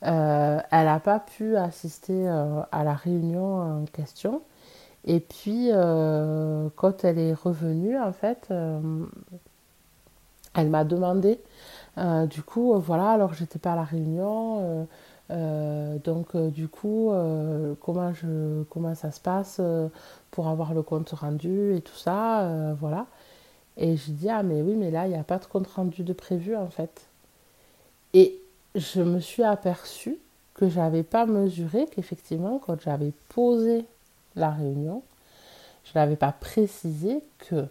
euh, 0.05 0.59
elle 0.71 0.85
n'a 0.85 0.99
pas 0.99 1.19
pu 1.19 1.57
assister 1.57 2.27
euh, 2.29 2.61
à 2.71 2.83
la 2.83 2.93
réunion 2.93 3.81
en 3.81 3.85
question. 3.85 4.41
Et 5.05 5.19
puis, 5.19 5.69
euh, 5.71 6.69
quand 6.75 7.03
elle 7.05 7.19
est 7.19 7.33
revenue, 7.33 7.97
en 7.99 8.11
fait, 8.13 8.47
elle 10.55 10.69
m'a 10.69 10.83
demandé 10.83 11.39
Euh, 11.97 12.27
du 12.27 12.43
coup, 12.43 12.79
voilà, 12.79 13.11
alors 13.11 13.33
j'étais 13.33 13.59
pas 13.59 13.73
à 13.73 13.75
la 13.75 13.83
réunion. 13.83 14.87
Donc, 15.29 16.35
du 16.35 16.67
coup, 16.67 17.11
comment, 17.81 18.13
je, 18.13 18.63
comment 18.69 18.95
ça 18.95 19.11
se 19.11 19.19
passe 19.19 19.61
pour 20.31 20.47
avoir 20.47 20.73
le 20.73 20.81
compte 20.81 21.09
rendu 21.11 21.75
et 21.75 21.81
tout 21.81 21.95
ça, 21.95 22.73
voilà. 22.79 23.05
Et 23.77 23.95
je 23.95 24.11
dis, 24.11 24.29
ah, 24.29 24.43
mais 24.43 24.61
oui, 24.61 24.75
mais 24.75 24.91
là, 24.91 25.07
il 25.07 25.11
n'y 25.11 25.17
a 25.17 25.23
pas 25.23 25.37
de 25.37 25.45
compte 25.45 25.67
rendu 25.67 26.03
de 26.03 26.13
prévu, 26.13 26.55
en 26.55 26.67
fait. 26.67 27.07
Et 28.13 28.39
je 28.75 29.01
me 29.01 29.19
suis 29.19 29.43
aperçue 29.43 30.17
que 30.53 30.67
j'avais 30.67 31.03
pas 31.03 31.25
mesuré 31.25 31.85
qu'effectivement, 31.85 32.59
quand 32.59 32.81
j'avais 32.81 33.13
posé 33.29 33.85
la 34.35 34.49
réunion, 34.49 35.01
je 35.85 35.97
n'avais 35.97 36.17
pas 36.17 36.33
précisé 36.33 37.23
que 37.37 37.67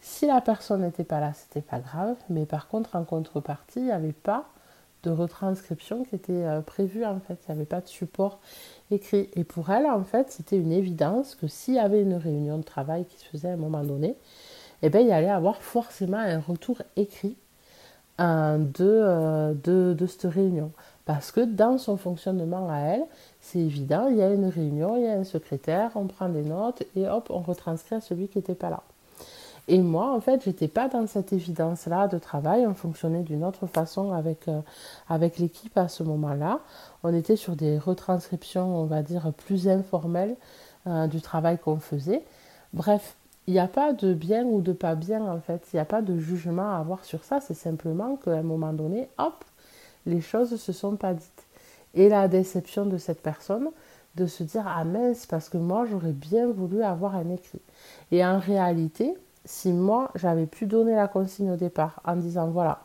si 0.00 0.26
la 0.26 0.40
personne 0.40 0.80
n'était 0.80 1.04
pas 1.04 1.20
là, 1.20 1.32
c'était 1.34 1.60
pas 1.60 1.78
grave, 1.78 2.16
mais 2.30 2.46
par 2.46 2.68
contre, 2.68 2.96
en 2.96 3.04
contrepartie, 3.04 3.80
il 3.80 3.84
n'y 3.84 3.92
avait 3.92 4.12
pas 4.12 4.48
de 5.02 5.10
retranscription 5.10 6.04
qui 6.04 6.14
était 6.14 6.32
euh, 6.32 6.60
prévue 6.60 7.04
en 7.04 7.20
fait, 7.20 7.38
il 7.48 7.52
n'y 7.52 7.58
avait 7.58 7.66
pas 7.66 7.80
de 7.80 7.88
support 7.88 8.40
écrit. 8.90 9.28
Et 9.34 9.44
pour 9.44 9.70
elle, 9.70 9.86
en 9.86 10.04
fait, 10.04 10.30
c'était 10.30 10.56
une 10.56 10.72
évidence 10.72 11.34
que 11.34 11.46
s'il 11.46 11.74
y 11.74 11.78
avait 11.78 12.02
une 12.02 12.14
réunion 12.14 12.58
de 12.58 12.62
travail 12.62 13.04
qui 13.06 13.18
se 13.18 13.24
faisait 13.24 13.48
à 13.48 13.52
un 13.52 13.56
moment 13.56 13.82
donné, 13.82 14.16
eh 14.82 14.90
bien, 14.90 15.00
il 15.00 15.10
allait 15.12 15.30
avoir 15.30 15.62
forcément 15.62 16.18
un 16.18 16.40
retour 16.40 16.82
écrit 16.96 17.36
euh, 18.20 18.58
de, 18.58 19.54
de, 19.62 19.94
de 19.94 20.06
cette 20.06 20.30
réunion. 20.30 20.72
Parce 21.06 21.32
que 21.32 21.40
dans 21.40 21.78
son 21.78 21.96
fonctionnement 21.96 22.70
à 22.70 22.78
elle, 22.80 23.04
c'est 23.40 23.58
évident, 23.58 24.08
il 24.08 24.16
y 24.18 24.22
a 24.22 24.30
une 24.32 24.46
réunion, 24.46 24.96
il 24.96 25.04
y 25.04 25.08
a 25.08 25.14
un 25.14 25.24
secrétaire, 25.24 25.90
on 25.96 26.06
prend 26.06 26.28
des 26.28 26.42
notes 26.42 26.84
et 26.94 27.08
hop, 27.08 27.28
on 27.30 27.40
retranscrit 27.40 27.96
à 27.96 28.00
celui 28.00 28.28
qui 28.28 28.38
n'était 28.38 28.54
pas 28.54 28.70
là. 28.70 28.82
Et 29.72 29.78
moi, 29.78 30.12
en 30.12 30.20
fait, 30.20 30.42
j'étais 30.44 30.66
pas 30.66 30.88
dans 30.88 31.06
cette 31.06 31.32
évidence-là 31.32 32.08
de 32.08 32.18
travail. 32.18 32.66
On 32.66 32.74
fonctionnait 32.74 33.22
d'une 33.22 33.44
autre 33.44 33.68
façon 33.68 34.12
avec, 34.12 34.48
euh, 34.48 34.62
avec 35.08 35.38
l'équipe 35.38 35.78
à 35.78 35.86
ce 35.86 36.02
moment-là. 36.02 36.58
On 37.04 37.14
était 37.14 37.36
sur 37.36 37.54
des 37.54 37.78
retranscriptions, 37.78 38.76
on 38.76 38.86
va 38.86 39.02
dire, 39.02 39.32
plus 39.32 39.68
informelles 39.68 40.34
euh, 40.88 41.06
du 41.06 41.20
travail 41.20 41.56
qu'on 41.56 41.78
faisait. 41.78 42.24
Bref, 42.72 43.14
il 43.46 43.52
n'y 43.52 43.60
a 43.60 43.68
pas 43.68 43.92
de 43.92 44.12
bien 44.12 44.44
ou 44.44 44.60
de 44.60 44.72
pas 44.72 44.96
bien, 44.96 45.24
en 45.24 45.38
fait. 45.38 45.64
Il 45.72 45.76
n'y 45.76 45.80
a 45.80 45.84
pas 45.84 46.02
de 46.02 46.18
jugement 46.18 46.74
à 46.74 46.78
avoir 46.78 47.04
sur 47.04 47.22
ça. 47.22 47.40
C'est 47.40 47.54
simplement 47.54 48.16
qu'à 48.16 48.32
un 48.32 48.42
moment 48.42 48.72
donné, 48.72 49.08
hop, 49.18 49.44
les 50.04 50.20
choses 50.20 50.50
ne 50.50 50.56
se 50.56 50.72
sont 50.72 50.96
pas 50.96 51.14
dites. 51.14 51.46
Et 51.94 52.08
la 52.08 52.26
déception 52.26 52.86
de 52.86 52.98
cette 52.98 53.22
personne 53.22 53.68
de 54.16 54.26
se 54.26 54.42
dire 54.42 54.64
Ah 54.66 54.82
mince, 54.82 55.26
parce 55.26 55.48
que 55.48 55.58
moi 55.58 55.86
j'aurais 55.88 56.10
bien 56.10 56.48
voulu 56.48 56.82
avoir 56.82 57.14
un 57.14 57.30
écrit. 57.30 57.62
Et 58.10 58.24
en 58.24 58.40
réalité, 58.40 59.14
si 59.50 59.72
moi 59.72 60.10
j'avais 60.14 60.46
pu 60.46 60.66
donner 60.66 60.94
la 60.94 61.08
consigne 61.08 61.50
au 61.50 61.56
départ 61.56 62.00
en 62.04 62.16
disant 62.16 62.48
Voilà, 62.48 62.80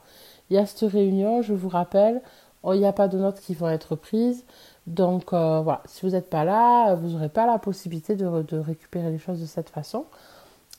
il 0.49 0.56
y 0.56 0.60
a 0.60 0.65
cette 0.65 0.91
réunion, 0.91 1.41
je 1.41 1.54
vous 1.54 1.69
rappelle, 1.69 2.21
oh, 2.63 2.73
il 2.73 2.80
n'y 2.80 2.88
a 2.88 2.93
pas 2.93 3.08
de 3.08 3.17
notes 3.17 3.39
qui 3.39 3.54
vont 3.54 3.69
être 3.69 3.95
prises. 3.95 4.43
Donc 4.88 5.32
euh, 5.34 5.62
voilà, 5.62 5.82
si 5.86 6.06
vous 6.06 6.13
n'êtes 6.13 6.30
pas 6.30 6.43
là, 6.43 6.95
vous 6.95 7.10
n'aurez 7.10 7.30
pas 7.30 7.45
la 7.45 7.60
possibilité 7.60 8.15
de, 8.15 8.41
de 8.41 8.58
récupérer 8.58 9.12
les 9.12 9.19
choses 9.19 9.39
de 9.41 9.45
cette 9.45 9.69
façon. 9.69 10.06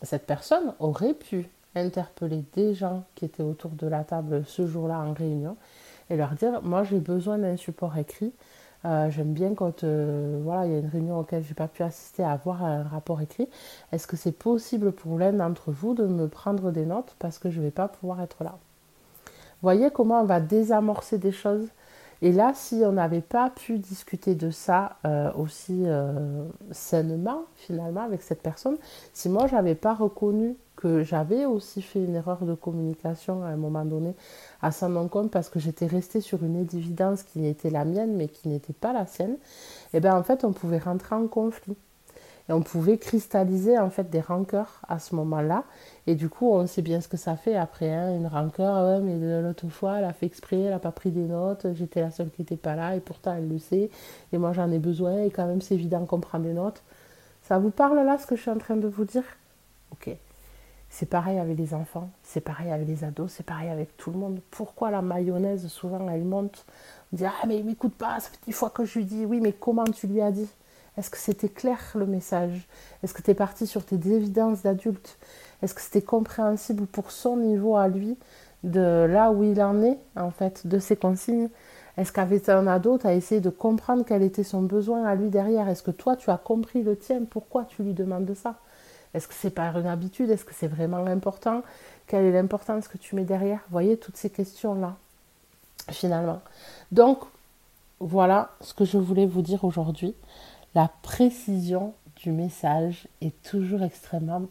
Cette 0.02 0.26
personne 0.26 0.74
aurait 0.80 1.14
pu 1.14 1.48
interpeller 1.74 2.44
des 2.54 2.74
gens 2.74 3.04
qui 3.14 3.24
étaient 3.24 3.42
autour 3.42 3.70
de 3.72 3.86
la 3.86 4.04
table 4.04 4.44
ce 4.46 4.66
jour-là 4.66 4.98
en 4.98 5.12
réunion 5.12 5.56
et 6.10 6.16
leur 6.16 6.30
dire 6.30 6.62
moi 6.62 6.84
j'ai 6.84 6.98
besoin 7.00 7.38
d'un 7.38 7.56
support 7.56 7.96
écrit. 7.96 8.32
Euh, 8.86 9.10
j'aime 9.10 9.32
bien 9.32 9.54
quand 9.54 9.82
euh, 9.82 10.38
voilà, 10.44 10.66
il 10.66 10.72
y 10.72 10.74
a 10.76 10.78
une 10.78 10.86
réunion 10.86 11.18
auquel 11.18 11.42
je 11.42 11.48
n'ai 11.48 11.54
pas 11.54 11.66
pu 11.66 11.82
assister 11.82 12.22
à 12.22 12.30
avoir 12.30 12.62
un 12.64 12.84
rapport 12.84 13.20
écrit. 13.20 13.48
Est-ce 13.90 14.06
que 14.06 14.16
c'est 14.16 14.32
possible 14.32 14.92
pour 14.92 15.18
l'un 15.18 15.32
d'entre 15.32 15.72
vous 15.72 15.94
de 15.94 16.06
me 16.06 16.28
prendre 16.28 16.70
des 16.70 16.86
notes 16.86 17.16
parce 17.18 17.38
que 17.38 17.50
je 17.50 17.58
ne 17.58 17.64
vais 17.64 17.70
pas 17.72 17.88
pouvoir 17.88 18.20
être 18.20 18.44
là? 18.44 18.58
Voyez 19.62 19.90
comment 19.90 20.20
on 20.20 20.24
va 20.24 20.40
désamorcer 20.40 21.18
des 21.18 21.32
choses. 21.32 21.68
Et 22.22 22.30
là, 22.30 22.52
si 22.54 22.82
on 22.84 22.92
n'avait 22.92 23.20
pas 23.22 23.50
pu 23.50 23.78
discuter 23.78 24.34
de 24.34 24.50
ça 24.50 24.96
euh, 25.04 25.32
aussi 25.34 25.84
sainement, 26.70 27.42
finalement, 27.56 28.02
avec 28.02 28.22
cette 28.22 28.42
personne, 28.42 28.76
si 29.12 29.28
moi, 29.28 29.46
je 29.48 29.54
n'avais 29.54 29.74
pas 29.74 29.94
reconnu 29.94 30.56
que 30.76 31.02
j'avais 31.02 31.46
aussi 31.46 31.82
fait 31.82 32.04
une 32.04 32.14
erreur 32.14 32.44
de 32.44 32.54
communication 32.54 33.42
à 33.42 33.48
un 33.48 33.56
moment 33.56 33.84
donné 33.84 34.14
à 34.62 34.70
son 34.72 35.08
compte 35.08 35.30
parce 35.30 35.48
que 35.48 35.58
j'étais 35.58 35.86
restée 35.86 36.20
sur 36.20 36.44
une 36.44 36.56
évidence 36.56 37.22
qui 37.22 37.46
était 37.46 37.70
la 37.70 37.84
mienne 37.84 38.14
mais 38.16 38.28
qui 38.28 38.48
n'était 38.48 38.72
pas 38.72 38.92
la 38.92 39.06
sienne, 39.06 39.32
et 39.92 39.96
eh 39.98 40.00
bien 40.00 40.16
en 40.16 40.22
fait 40.22 40.44
on 40.44 40.52
pouvait 40.52 40.78
rentrer 40.78 41.14
en 41.14 41.26
conflit. 41.26 41.76
Et 42.48 42.52
on 42.52 42.62
pouvait 42.62 42.96
cristalliser 42.96 43.76
en 43.78 43.90
fait 43.90 44.08
des 44.08 44.20
rancœurs 44.20 44.80
à 44.88 44.98
ce 45.00 45.16
moment-là. 45.16 45.64
Et 46.06 46.14
du 46.14 46.28
coup, 46.28 46.48
on 46.52 46.66
sait 46.66 46.82
bien 46.82 47.00
ce 47.00 47.08
que 47.08 47.16
ça 47.16 47.36
fait 47.36 47.56
après, 47.56 47.92
hein, 47.92 48.14
une 48.14 48.28
rancœur. 48.28 48.86
Ouais, 48.86 49.00
mais 49.00 49.42
l'autre 49.42 49.68
fois, 49.68 49.98
elle 49.98 50.04
a 50.04 50.12
fait 50.12 50.26
exprès, 50.26 50.60
elle 50.60 50.70
n'a 50.70 50.78
pas 50.78 50.92
pris 50.92 51.10
des 51.10 51.24
notes, 51.24 51.66
j'étais 51.74 52.00
la 52.00 52.10
seule 52.10 52.30
qui 52.30 52.42
n'était 52.42 52.56
pas 52.56 52.76
là, 52.76 52.94
et 52.94 53.00
pourtant 53.00 53.34
elle 53.36 53.48
le 53.48 53.58
sait. 53.58 53.90
Et 54.32 54.38
moi, 54.38 54.52
j'en 54.52 54.70
ai 54.70 54.78
besoin, 54.78 55.24
et 55.24 55.30
quand 55.30 55.46
même, 55.46 55.60
c'est 55.60 55.74
évident 55.74 56.04
qu'on 56.06 56.20
prend 56.20 56.38
des 56.38 56.52
notes. 56.52 56.82
Ça 57.42 57.58
vous 57.58 57.70
parle 57.70 57.96
là, 58.04 58.18
ce 58.18 58.26
que 58.26 58.36
je 58.36 58.42
suis 58.42 58.50
en 58.50 58.58
train 58.58 58.76
de 58.76 58.86
vous 58.86 59.04
dire? 59.04 59.24
Ok. 59.92 60.16
C'est 60.98 61.04
pareil 61.04 61.38
avec 61.38 61.58
les 61.58 61.74
enfants, 61.74 62.08
c'est 62.22 62.40
pareil 62.40 62.70
avec 62.70 62.88
les 62.88 63.04
ados, 63.04 63.30
c'est 63.30 63.44
pareil 63.44 63.68
avec 63.68 63.98
tout 63.98 64.10
le 64.10 64.16
monde. 64.16 64.40
Pourquoi 64.50 64.90
la 64.90 65.02
mayonnaise, 65.02 65.66
souvent, 65.66 66.08
elle 66.08 66.24
monte 66.24 66.64
On 67.12 67.16
dit 67.16 67.26
Ah, 67.26 67.46
mais 67.46 67.58
il 67.58 67.66
m'écoute 67.66 67.94
pas, 67.94 68.18
ça 68.18 68.30
fait 68.30 68.50
fois 68.50 68.70
que 68.70 68.86
je 68.86 69.00
lui 69.00 69.04
dis. 69.04 69.26
Oui, 69.26 69.40
mais 69.42 69.52
comment 69.52 69.84
tu 69.84 70.06
lui 70.06 70.22
as 70.22 70.30
dit? 70.30 70.48
Est-ce 70.96 71.10
que 71.10 71.18
c'était 71.18 71.50
clair 71.50 71.78
le 71.96 72.06
message? 72.06 72.66
Est-ce 73.02 73.12
que 73.12 73.20
tu 73.20 73.30
es 73.30 73.34
parti 73.34 73.66
sur 73.66 73.84
tes 73.84 73.96
évidences 73.96 74.62
d'adulte 74.62 75.18
Est-ce 75.60 75.74
que 75.74 75.82
c'était 75.82 76.00
compréhensible 76.00 76.86
pour 76.86 77.10
son 77.10 77.36
niveau 77.36 77.76
à 77.76 77.88
lui, 77.88 78.16
de 78.64 79.04
là 79.04 79.32
où 79.32 79.42
il 79.44 79.60
en 79.60 79.82
est, 79.82 79.98
en 80.16 80.30
fait, 80.30 80.66
de 80.66 80.78
ses 80.78 80.96
consignes? 80.96 81.50
Est-ce 81.98 82.10
qu'avec 82.10 82.48
un 82.48 82.66
ado, 82.66 82.96
tu 82.96 83.06
as 83.06 83.12
essayé 83.12 83.42
de 83.42 83.50
comprendre 83.50 84.02
quel 84.08 84.22
était 84.22 84.44
son 84.44 84.62
besoin 84.62 85.04
à 85.04 85.14
lui 85.14 85.28
derrière? 85.28 85.68
Est-ce 85.68 85.82
que 85.82 85.90
toi, 85.90 86.16
tu 86.16 86.30
as 86.30 86.38
compris 86.38 86.82
le 86.82 86.96
tien? 86.96 87.20
Pourquoi 87.28 87.66
tu 87.66 87.82
lui 87.82 87.92
demandes 87.92 88.32
ça? 88.32 88.54
Est-ce 89.14 89.28
que 89.28 89.34
c'est 89.34 89.50
par 89.50 89.78
une 89.78 89.86
habitude? 89.86 90.30
Est-ce 90.30 90.44
que 90.44 90.54
c'est 90.54 90.68
vraiment 90.68 91.04
important 91.06 91.62
Quelle 92.06 92.24
est 92.24 92.32
l'importance 92.32 92.88
que 92.88 92.98
tu 92.98 93.14
mets 93.14 93.24
derrière? 93.24 93.58
Vous 93.68 93.72
voyez, 93.72 93.96
toutes 93.96 94.16
ces 94.16 94.30
questions-là, 94.30 94.96
finalement. 95.90 96.40
Donc, 96.92 97.20
voilà 98.00 98.50
ce 98.60 98.74
que 98.74 98.84
je 98.84 98.98
voulais 98.98 99.26
vous 99.26 99.42
dire 99.42 99.64
aujourd'hui. 99.64 100.14
La 100.74 100.90
précision 101.02 101.94
du 102.16 102.30
message 102.30 103.08
est 103.20 103.34
toujours 103.42 103.82
extrêmement 103.82 104.42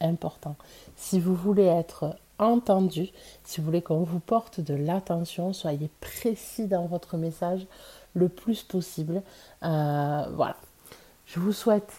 important. 0.00 0.56
Si 0.96 1.20
vous 1.20 1.34
voulez 1.34 1.64
être 1.64 2.16
entendu, 2.38 3.08
si 3.44 3.60
vous 3.60 3.66
voulez 3.66 3.82
qu'on 3.82 4.02
vous 4.02 4.20
porte 4.20 4.60
de 4.60 4.74
l'attention, 4.74 5.52
soyez 5.52 5.90
précis 6.00 6.66
dans 6.66 6.86
votre 6.86 7.16
message 7.16 7.66
le 8.14 8.28
plus 8.28 8.62
possible. 8.62 9.22
Euh, 9.62 10.24
voilà. 10.34 10.56
Je 11.26 11.40
vous 11.40 11.52
souhaite 11.52 11.92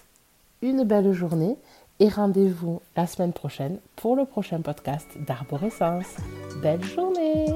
une 0.62 0.84
belle 0.84 1.12
journée 1.14 1.58
et 2.00 2.10
rendez-vous 2.10 2.82
la 2.96 3.08
semaine 3.08 3.34
prochaine 3.34 3.80
pour 3.96 4.16
le 4.16 4.26
prochain 4.26 4.62
podcast 4.62 5.08
d'Arborescence. 5.26 6.18
Belle 6.62 6.84
journée 6.84 7.48